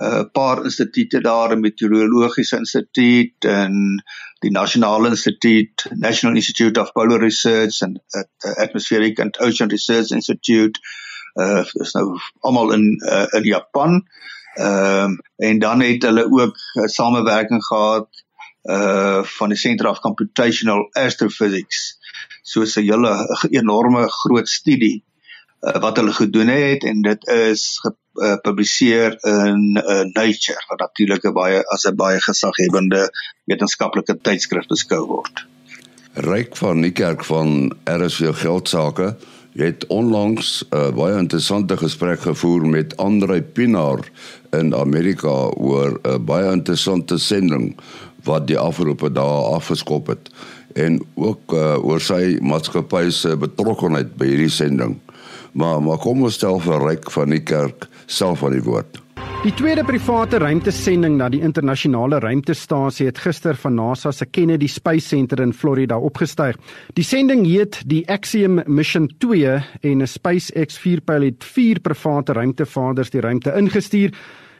'n 0.00 0.06
uh, 0.06 0.24
paar 0.32 0.64
instituie 0.64 1.20
daar, 1.20 1.52
'n 1.52 1.60
meteorologiese 1.60 2.56
instituut 2.56 3.44
en 3.44 4.02
die 4.40 4.50
Nasionale 4.50 5.08
Instituut, 5.08 5.86
National 5.94 6.36
Institute 6.36 6.80
of 6.80 6.92
Polar 6.92 7.20
Research 7.20 7.82
and 7.82 7.98
uh, 8.14 8.62
Atmospheric 8.64 9.20
and 9.20 9.40
Ocean 9.40 9.68
Research 9.68 10.10
Institute. 10.10 10.80
Uh 11.36 11.64
is 11.84 11.92
nou 11.92 12.18
almal 12.40 12.72
in 12.72 12.84
uh, 13.12 13.26
in 13.36 13.44
Japan. 13.44 14.06
Ehm 14.54 15.04
um, 15.04 15.18
en 15.36 15.58
dan 15.58 15.80
het 15.80 16.02
hulle 16.02 16.24
ook 16.30 16.56
'n 16.74 16.88
samewerking 16.88 17.64
gehad 17.64 18.08
uh 18.62 19.22
van 19.22 19.48
die 19.48 19.58
Center 19.58 19.88
of 19.88 20.00
Computational 20.00 20.88
Astrophysics. 20.92 21.98
So 22.42 22.60
'n 22.62 22.88
hele 22.88 23.12
enorme 23.50 24.08
groot 24.08 24.48
studie 24.48 25.04
uh, 25.60 25.80
wat 25.80 25.96
hulle 25.96 26.12
gedoen 26.12 26.48
het 26.48 26.84
en 26.84 27.02
dit 27.02 27.28
is 27.28 27.80
gepubliseer 28.14 29.16
in 29.24 29.76
uh, 29.76 30.02
Nature 30.12 30.64
wat 30.68 30.78
natuurlik 30.78 31.24
'n 31.24 31.32
baie 31.32 31.62
as 31.68 31.86
'n 31.86 31.96
baie 31.96 32.20
gesaghebende 32.20 33.10
wetenskaplike 33.44 34.18
tydskrif 34.22 34.66
beskou 34.66 35.06
word. 35.06 35.46
Ryk 36.14 36.56
van 36.56 36.80
Niekerk 36.80 37.24
van 37.24 37.72
RSV 37.84 38.34
Geldsaake 38.34 39.16
het 39.54 39.86
onlangs 39.86 40.64
'n 40.70 40.76
uh, 40.76 40.90
baie 40.94 41.18
interessante 41.18 41.76
gesprek 41.76 42.20
gevoer 42.20 42.66
met 42.66 42.96
Andre 42.96 43.42
Pinaar 43.42 44.10
in 44.50 44.74
Amerika 44.74 45.50
oor 45.56 46.00
'n 46.02 46.08
uh, 46.08 46.18
baie 46.18 46.52
interessante 46.52 47.18
sending 47.18 47.76
wat 48.24 48.46
die 48.46 48.58
afgelope 48.58 49.12
dae 49.12 49.54
afgeskop 49.54 50.06
het 50.06 50.30
en 50.74 51.02
ook 51.14 51.52
uh, 51.52 51.84
oor 51.84 52.00
sy 52.00 52.38
maatskappy 52.40 53.10
se 53.10 53.36
betrokkeheid 53.36 54.16
by 54.16 54.26
hierdie 54.26 54.50
sending. 54.50 55.00
Maar 55.52 55.82
maar 55.82 55.98
kom 55.98 56.22
ons 56.22 56.34
stel 56.34 56.60
vir 56.62 56.86
Ryk 56.86 57.10
van 57.10 57.30
die 57.34 57.42
kerk 57.42 57.88
self 58.10 58.44
aan 58.44 58.56
die 58.56 58.64
woord. 58.66 59.00
Die 59.40 59.54
tweede 59.56 59.80
private 59.88 60.36
ruimtesending 60.42 61.14
na 61.16 61.30
die 61.32 61.40
internasionale 61.40 62.18
ruimtestasie 62.20 63.06
het 63.08 63.22
gister 63.24 63.56
van 63.56 63.78
NASA 63.78 64.12
se 64.12 64.26
Kennedy 64.28 64.68
Space 64.68 65.08
Center 65.08 65.40
in 65.40 65.54
Florida 65.56 65.96
opgestyg. 65.96 66.58
Die 66.92 67.04
sending 67.04 67.46
heet 67.48 67.78
die 67.88 68.02
Axiom 68.12 68.60
Mission 68.66 69.08
2 69.24 69.54
en 69.80 70.02
'n 70.02 70.06
SpaceX 70.06 70.76
vuurpyl 70.78 71.22
het 71.22 71.44
vier 71.44 71.80
private 71.80 72.32
ruimtevaarders 72.32 73.10
die 73.10 73.20
ruimte 73.20 73.56
ingestuur 73.56 74.12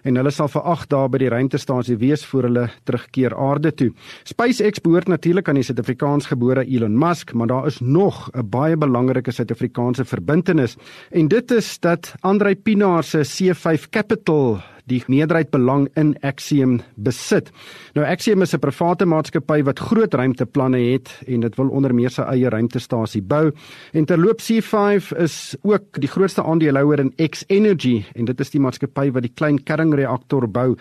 en 0.03 0.17
hulle 0.17 0.31
sal 0.31 0.49
vir 0.49 0.63
8 0.63 0.91
dae 0.91 1.09
by 1.09 1.19
die 1.23 1.31
ruimtestasie 1.33 1.97
wees 2.01 2.25
voor 2.27 2.49
hulle 2.49 2.67
terugkeer 2.89 3.37
aarde 3.37 3.73
toe. 3.75 3.91
SpaceX 4.25 4.83
behoort 4.85 5.09
natuurlik 5.09 5.49
aan 5.49 5.61
die 5.61 5.67
Suid-Afrikaans 5.67 6.31
gebore 6.33 6.65
Elon 6.67 6.99
Musk, 6.99 7.35
maar 7.35 7.47
daar 7.47 7.67
is 7.67 7.81
nog 7.81 8.31
'n 8.35 8.49
baie 8.49 8.77
belangrike 8.77 9.31
Suid-Afrikaanse 9.31 10.05
verbintenis 10.05 10.77
en 11.11 11.29
dit 11.29 11.51
is 11.51 11.79
dat 11.79 12.15
Andrei 12.21 12.57
Pinaar 12.57 13.05
se 13.05 13.25
C5 13.25 13.89
Capital 13.91 14.61
die 14.91 15.03
meerderheid 15.07 15.51
belang 15.55 15.89
in 15.99 16.15
Axiom 16.27 16.81
besit. 16.97 17.51
Nou 17.95 18.07
Axiom 18.07 18.43
is 18.43 18.55
'n 18.55 18.61
private 18.61 19.07
maatskappy 19.07 19.63
wat 19.63 19.79
groot 19.79 20.15
ruimteplanne 20.15 20.79
het 20.93 21.11
en 21.27 21.41
dit 21.41 21.57
wil 21.57 21.69
onder 21.69 21.95
meer 21.95 22.11
sy 22.11 22.23
eie 22.23 22.49
ruimtestasie 22.49 23.23
bou. 23.23 23.53
En 23.93 24.05
terloop 24.05 24.41
C5 24.41 25.13
is 25.17 25.57
ook 25.63 26.01
die 26.01 26.09
grootste 26.09 26.43
aandeelhouer 26.43 27.01
in 27.01 27.13
X 27.31 27.45
Energy 27.49 28.05
en 28.15 28.25
dit 28.25 28.41
is 28.41 28.51
die 28.51 28.61
maatskappy 28.61 29.11
wat 29.13 29.23
die 29.23 29.35
klein 29.35 29.63
kernreaktor 29.63 30.49
bou 30.49 30.77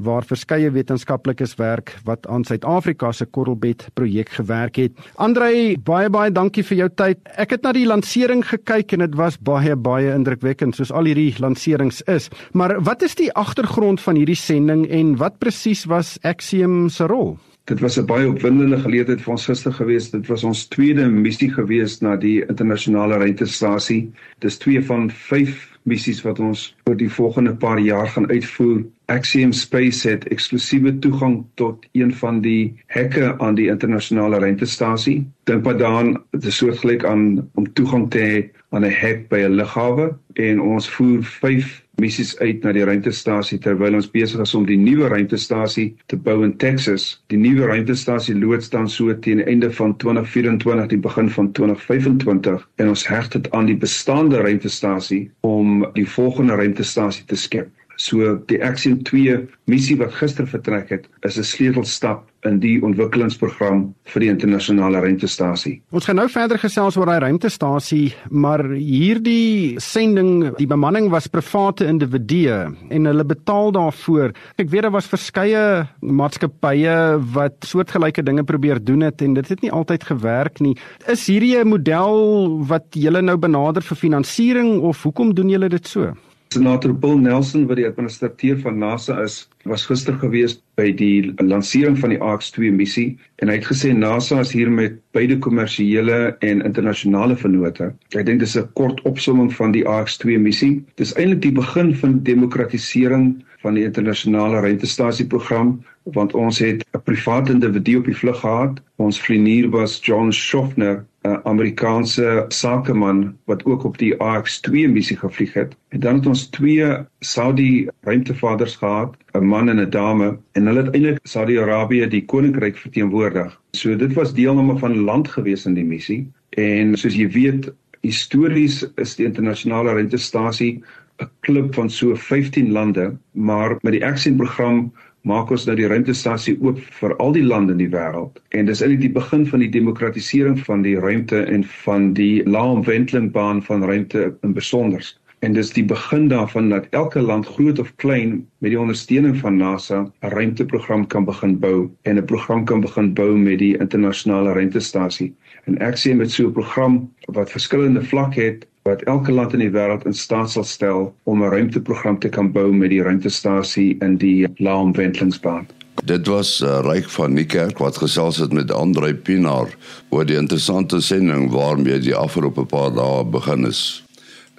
waar 0.00 0.24
verskeie 0.26 0.70
wetenskaplikes 0.74 1.56
werk 1.60 1.94
wat 2.08 2.26
aan 2.26 2.44
Suid-Afrika 2.44 3.12
se 3.12 3.26
korrelbed 3.26 3.86
projek 3.94 4.32
gewerk 4.38 4.80
het. 4.80 4.96
Andrei, 5.20 5.76
baie 5.76 6.10
baie 6.10 6.32
dankie 6.32 6.64
vir 6.64 6.82
jou 6.84 6.88
tyd. 7.02 7.20
Ek 7.36 7.54
het 7.56 7.66
na 7.66 7.74
die 7.76 7.86
lansering 7.88 8.44
gekyk 8.46 8.96
en 8.96 9.04
dit 9.04 9.18
was 9.20 9.38
baie 9.38 9.76
baie 9.76 10.14
indrukwekkend 10.14 10.78
soos 10.78 10.92
al 10.92 11.10
hierdie 11.10 11.34
lanserings 11.42 12.02
is. 12.08 12.30
Maar 12.52 12.78
wat 12.86 13.02
is 13.06 13.18
die 13.20 13.32
agtergrond 13.32 14.00
van 14.00 14.18
hierdie 14.20 14.38
sending 14.38 14.86
en 14.88 15.16
wat 15.20 15.38
presies 15.38 15.86
was 15.90 16.16
Axiom 16.22 16.88
se 16.88 17.06
rol? 17.10 17.36
Dit 17.70 17.80
was 17.80 17.96
'n 17.98 18.04
baie 18.04 18.28
opwindende 18.28 18.78
geleentheid 18.82 19.20
vir 19.22 19.30
ons 19.30 19.44
gister 19.46 19.72
gewees. 19.72 20.10
Dit 20.10 20.26
was 20.26 20.44
ons 20.44 20.66
tweede 20.66 21.04
missie 21.08 21.52
gewees 21.52 22.00
na 22.00 22.16
die 22.16 22.40
internasionale 22.48 23.16
ruimtestasie. 23.16 24.10
Dis 24.38 24.58
twee 24.58 24.82
van 24.82 25.10
5 25.10 25.78
missies 25.82 26.22
wat 26.22 26.40
ons 26.40 26.76
oor 26.84 26.96
die 26.96 27.10
volgende 27.10 27.54
paar 27.54 27.78
jaar 27.78 28.08
gaan 28.08 28.28
uitvoer. 28.30 28.82
Axiom 29.06 29.52
Space 29.52 30.08
het 30.08 30.26
eksklusiewe 30.28 30.98
toegang 30.98 31.44
tot 31.54 31.86
een 31.92 32.14
van 32.14 32.40
die 32.40 32.74
hekke 32.86 33.38
aan 33.38 33.54
die 33.54 33.68
internasionale 33.68 34.38
ruimtestasie. 34.38 35.26
Dink 35.44 35.64
maar 35.64 35.78
daaraan, 35.78 36.16
dit 36.30 36.44
is 36.44 36.56
soortgelyk 36.56 37.04
aan 37.04 37.50
om 37.54 37.72
toegang 37.72 38.10
te 38.10 38.18
hê 38.18 38.59
aan 38.70 38.84
'n 38.84 38.96
hek 39.02 39.28
by 39.28 39.40
'n 39.44 39.56
lughawe 39.58 40.06
en 40.34 40.60
ons 40.60 40.88
voer 40.88 41.22
5 41.22 41.82
missies 42.00 42.38
uit 42.38 42.62
na 42.64 42.72
die 42.72 42.84
ruimtestasie 42.84 43.58
terwyl 43.58 43.94
ons 43.98 44.08
besig 44.10 44.40
is 44.40 44.54
om 44.54 44.66
die 44.66 44.78
nuwe 44.80 45.08
ruimtestasie 45.12 45.88
te 46.06 46.16
bou 46.16 46.44
in 46.44 46.56
Texas. 46.56 47.22
Die 47.32 47.38
nuwe 47.38 47.66
ruimtestasie 47.66 48.34
loods 48.34 48.70
dan 48.70 48.88
so 48.88 49.18
teen 49.18 49.42
die 49.42 49.48
einde 49.52 49.72
van 49.72 49.96
2024, 49.96 50.88
die 50.94 51.02
begin 51.08 51.28
van 51.30 51.52
2025 51.52 52.68
en 52.76 52.88
ons 52.94 53.06
heg 53.08 53.28
dit 53.28 53.50
aan 53.50 53.66
die 53.66 53.76
bestaande 53.76 54.40
ruimtestasie 54.40 55.30
om 55.40 55.84
die 55.98 56.08
volgende 56.08 56.54
ruimtestasie 56.54 57.26
te 57.26 57.36
skep. 57.36 57.68
So 58.00 58.38
die 58.48 58.62
Axiom 58.64 59.02
2 59.04 59.42
missie 59.68 59.98
wat 60.00 60.14
gister 60.16 60.46
vertrek 60.48 60.88
het, 60.88 61.08
is 61.20 61.36
'n 61.36 61.44
sleutelstap 61.44 62.24
in 62.48 62.56
die 62.60 62.78
ontwikkelingsprogram 62.80 63.82
vir 64.12 64.20
die 64.20 64.30
internasionale 64.32 65.02
ruimtestasie. 65.04 65.82
Ons 65.92 66.06
gaan 66.08 66.16
nou 66.16 66.28
verder 66.28 66.58
gesels 66.58 66.96
oor 66.96 67.06
daai 67.06 67.20
ruimtestasie, 67.20 68.14
maar 68.30 68.64
hierdie 68.64 69.76
sending, 69.78 70.56
die 70.56 70.66
bemanning 70.66 71.10
was 71.10 71.28
private 71.28 71.84
individue 71.84 72.72
en 72.88 73.04
hulle 73.04 73.24
betaal 73.24 73.72
daarvoor. 73.72 74.32
Ek 74.56 74.70
weet 74.70 74.82
daar 74.82 74.96
was 74.96 75.06
verskeie 75.06 75.86
maatskappye 76.00 77.20
wat 77.34 77.60
soortgelyke 77.60 78.22
dinge 78.22 78.44
probeer 78.44 78.80
doen 78.84 79.00
het 79.00 79.20
en 79.20 79.34
dit 79.34 79.48
het 79.48 79.60
nie 79.60 79.72
altyd 79.72 80.04
gewerk 80.04 80.60
nie. 80.60 80.76
Is 81.06 81.26
hierdie 81.26 81.58
'n 81.58 81.68
model 81.68 82.64
wat 82.64 82.86
julle 82.94 83.20
nou 83.20 83.36
benader 83.36 83.82
vir 83.82 83.96
finansiering 83.96 84.80
of 84.80 85.02
hoekom 85.02 85.34
doen 85.34 85.50
julle 85.50 85.68
dit 85.68 85.86
so? 85.86 86.14
Senator 86.50 86.90
Bill 86.92 87.18
Nelson 87.22 87.68
wat 87.70 87.78
die 87.78 87.86
administrateur 87.86 88.56
van 88.58 88.80
NASA 88.82 89.20
is, 89.22 89.44
was 89.70 89.84
gister 89.86 90.16
gewees 90.18 90.56
by 90.80 90.88
die 90.98 91.30
lansering 91.38 91.94
van 92.02 92.10
die 92.10 92.18
AX2 92.18 92.72
missie 92.74 93.04
en 93.38 93.52
hy 93.52 93.60
het 93.60 93.68
gesê 93.68 93.92
NASA 93.94 94.40
is 94.42 94.50
hier 94.56 94.72
met 94.74 94.96
beide 95.14 95.36
kommersiële 95.44 96.16
en 96.48 96.64
internasionale 96.66 97.36
vennote. 97.38 97.92
Ek 98.18 98.26
dink 98.26 98.42
dis 98.42 98.56
'n 98.58 98.66
kort 98.74 98.98
opsomming 99.06 99.52
van 99.54 99.70
die 99.76 99.84
AX2 99.86 100.40
missie. 100.42 100.82
Dis 100.98 101.14
eintlik 101.14 101.42
die 101.46 101.54
begin 101.60 101.94
van 101.94 102.18
demokratisering 102.26 103.44
van 103.62 103.78
die 103.78 103.84
internasionale 103.86 104.60
ruimtestasieprogram 104.66 105.78
want 106.16 106.34
ons 106.34 106.58
het 106.58 106.82
'n 106.82 107.04
privaat 107.04 107.48
individu 107.48 107.98
op 107.98 108.10
die 108.10 108.16
vlug 108.16 108.40
gehad. 108.40 108.82
Ons 108.96 109.20
vlieënier 109.20 109.70
was 109.70 110.00
John 110.02 110.32
Schaffner, 110.32 111.04
'n 111.22 111.40
Amerikaanse 111.44 112.44
sakeman 112.48 113.36
wat 113.44 113.64
ook 113.64 113.84
op 113.84 113.98
die 113.98 114.14
AX2 114.14 114.88
missie 114.88 115.16
gevlieg 115.16 115.52
het. 115.52 115.76
En 115.88 116.00
dan 116.00 116.14
het 116.14 116.26
ons 116.26 116.46
twee 116.46 116.96
Saudi 117.18 117.88
ruimtevaders 118.00 118.76
gehad, 118.76 119.16
'n 119.32 119.44
man 119.44 119.68
en 119.68 119.80
'n 119.80 119.90
dame, 119.90 120.38
en 120.52 120.66
hulle 120.66 120.82
het 120.82 120.94
eintlik 120.94 121.18
Saudi-Arabië, 121.22 122.08
die 122.08 122.24
koninkryk 122.24 122.76
verteenwoordig. 122.76 123.60
So 123.70 123.96
dit 123.96 124.12
was 124.12 124.34
deelname 124.34 124.78
van 124.78 124.96
land 124.96 125.28
gewees 125.28 125.66
in 125.66 125.74
die 125.74 125.84
missie. 125.84 126.32
En 126.48 126.96
soos 126.96 127.14
jy 127.14 127.28
weet, 127.28 127.72
histories 128.00 128.92
is 128.96 129.16
die 129.16 129.26
internasionale 129.26 129.92
ruimtestasie 129.92 130.82
'n 131.20 131.30
klub 131.40 131.74
van 131.74 131.90
so 131.90 132.14
15 132.14 132.72
lande, 132.72 133.16
maar 133.30 133.76
met 133.80 133.92
die 133.92 134.04
Axiom 134.06 134.36
program 134.36 134.92
maak 135.22 135.50
ons 135.50 135.66
nou 135.66 135.76
die 135.76 135.88
ruimtestasie 135.90 136.56
oop 136.64 136.78
vir 137.00 137.16
al 137.20 137.32
die 137.36 137.44
lande 137.44 137.72
in 137.76 137.82
die 137.82 137.92
wêreld. 137.92 138.40
En 138.56 138.66
dis 138.66 138.80
eintlik 138.80 139.00
die 139.00 139.14
begin 139.16 139.46
van 139.46 139.64
die 139.64 139.72
demokratisering 139.72 140.58
van 140.64 140.82
die 140.82 140.96
ruimte 140.96 141.42
en 141.44 141.64
van 141.84 142.12
die 142.16 142.42
laomwentelingbaan 142.48 143.62
van 143.62 143.84
ruimte 143.84 144.30
in 144.42 144.54
besonder. 144.56 145.04
En 145.40 145.54
dis 145.56 145.70
die 145.72 145.84
begin 145.84 146.28
daarvan 146.28 146.68
dat 146.68 146.86
elke 146.90 147.20
land 147.20 147.46
groot 147.46 147.78
of 147.78 147.94
klein 147.96 148.32
met 148.58 148.74
die 148.74 148.80
ondersteuning 148.80 149.38
van 149.40 149.56
NASA 149.56 150.00
'n 150.00 150.32
ruimteprogram 150.36 151.06
kan 151.06 151.24
begin 151.24 151.58
bou 151.58 151.88
en 152.02 152.16
'n 152.16 152.24
program 152.24 152.64
kan 152.64 152.80
begin 152.80 153.14
bou 153.14 153.36
met 153.36 153.58
die 153.58 153.78
internasionale 153.78 154.52
ruimtestasie. 154.52 155.34
En 155.64 155.78
ek 155.78 155.96
sien 155.96 156.16
met 156.16 156.30
so 156.30 156.46
'n 156.46 156.52
program 156.52 157.12
wat 157.24 157.50
verskillende 157.50 158.04
vlakke 158.04 158.40
het 158.40 158.66
wat 158.82 159.02
elke 159.02 159.32
land 159.32 159.52
in 159.52 159.64
die 159.64 159.72
wêreld 159.72 160.06
in 160.08 160.14
staat 160.16 160.50
sal 160.50 160.64
stel 160.64 161.14
om 161.24 161.42
'n 161.42 161.52
ruimteprogram 161.52 162.18
te 162.18 162.28
kan 162.28 162.52
bou 162.52 162.72
met 162.72 162.90
die 162.90 163.02
ruimtestasie 163.02 163.96
in 164.00 164.16
die 164.16 164.48
laomwentelingsbaan. 164.56 165.68
Dit 166.04 166.26
was 166.26 166.60
uh, 166.60 166.80
Ryk 166.82 167.08
van 167.08 167.32
Niekerk 167.32 167.78
wat 167.78 167.96
gesels 167.96 168.36
het 168.36 168.52
met 168.52 168.72
Andre 168.72 169.14
Pinaar 169.14 169.68
oor 170.08 170.24
die 170.24 170.36
interessante 170.36 171.00
sending 171.00 171.50
waarmee 171.50 171.98
die 171.98 172.14
afgelope 172.14 172.64
paar 172.64 172.94
dae 172.94 173.24
begin 173.24 173.66
is. 173.66 174.04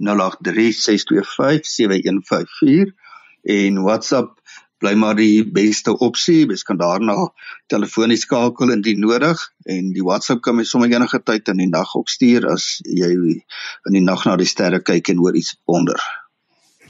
0836257154 0.01 2.93
en 3.43 3.83
WhatsApp 3.83 4.41
bly 4.81 4.95
maar 4.97 5.17
die 5.17 5.45
beste 5.53 5.99
opsie. 5.99 6.47
Mens 6.47 6.63
kan 6.63 6.77
daarna 6.81 7.33
telefonies 7.67 8.21
skakel 8.27 8.73
indien 8.73 9.01
nodig 9.01 9.53
en 9.69 9.93
die 9.93 10.05
WhatsApp 10.07 10.43
kan 10.43 10.57
mens 10.57 10.71
sommer 10.73 10.93
enige 10.93 11.21
tyd 11.23 11.49
in 11.53 11.57
die 11.65 11.69
nag 11.69 11.95
ook 11.97 12.09
stuur 12.09 12.49
as 12.49 12.81
jy 12.85 13.11
in 13.13 13.97
die 13.97 14.05
nag 14.05 14.25
na 14.25 14.37
die 14.41 14.49
sterre 14.49 14.81
kyk 14.83 15.13
en 15.13 15.21
oor 15.21 15.37
iets 15.37 15.57
wonder. 15.69 16.01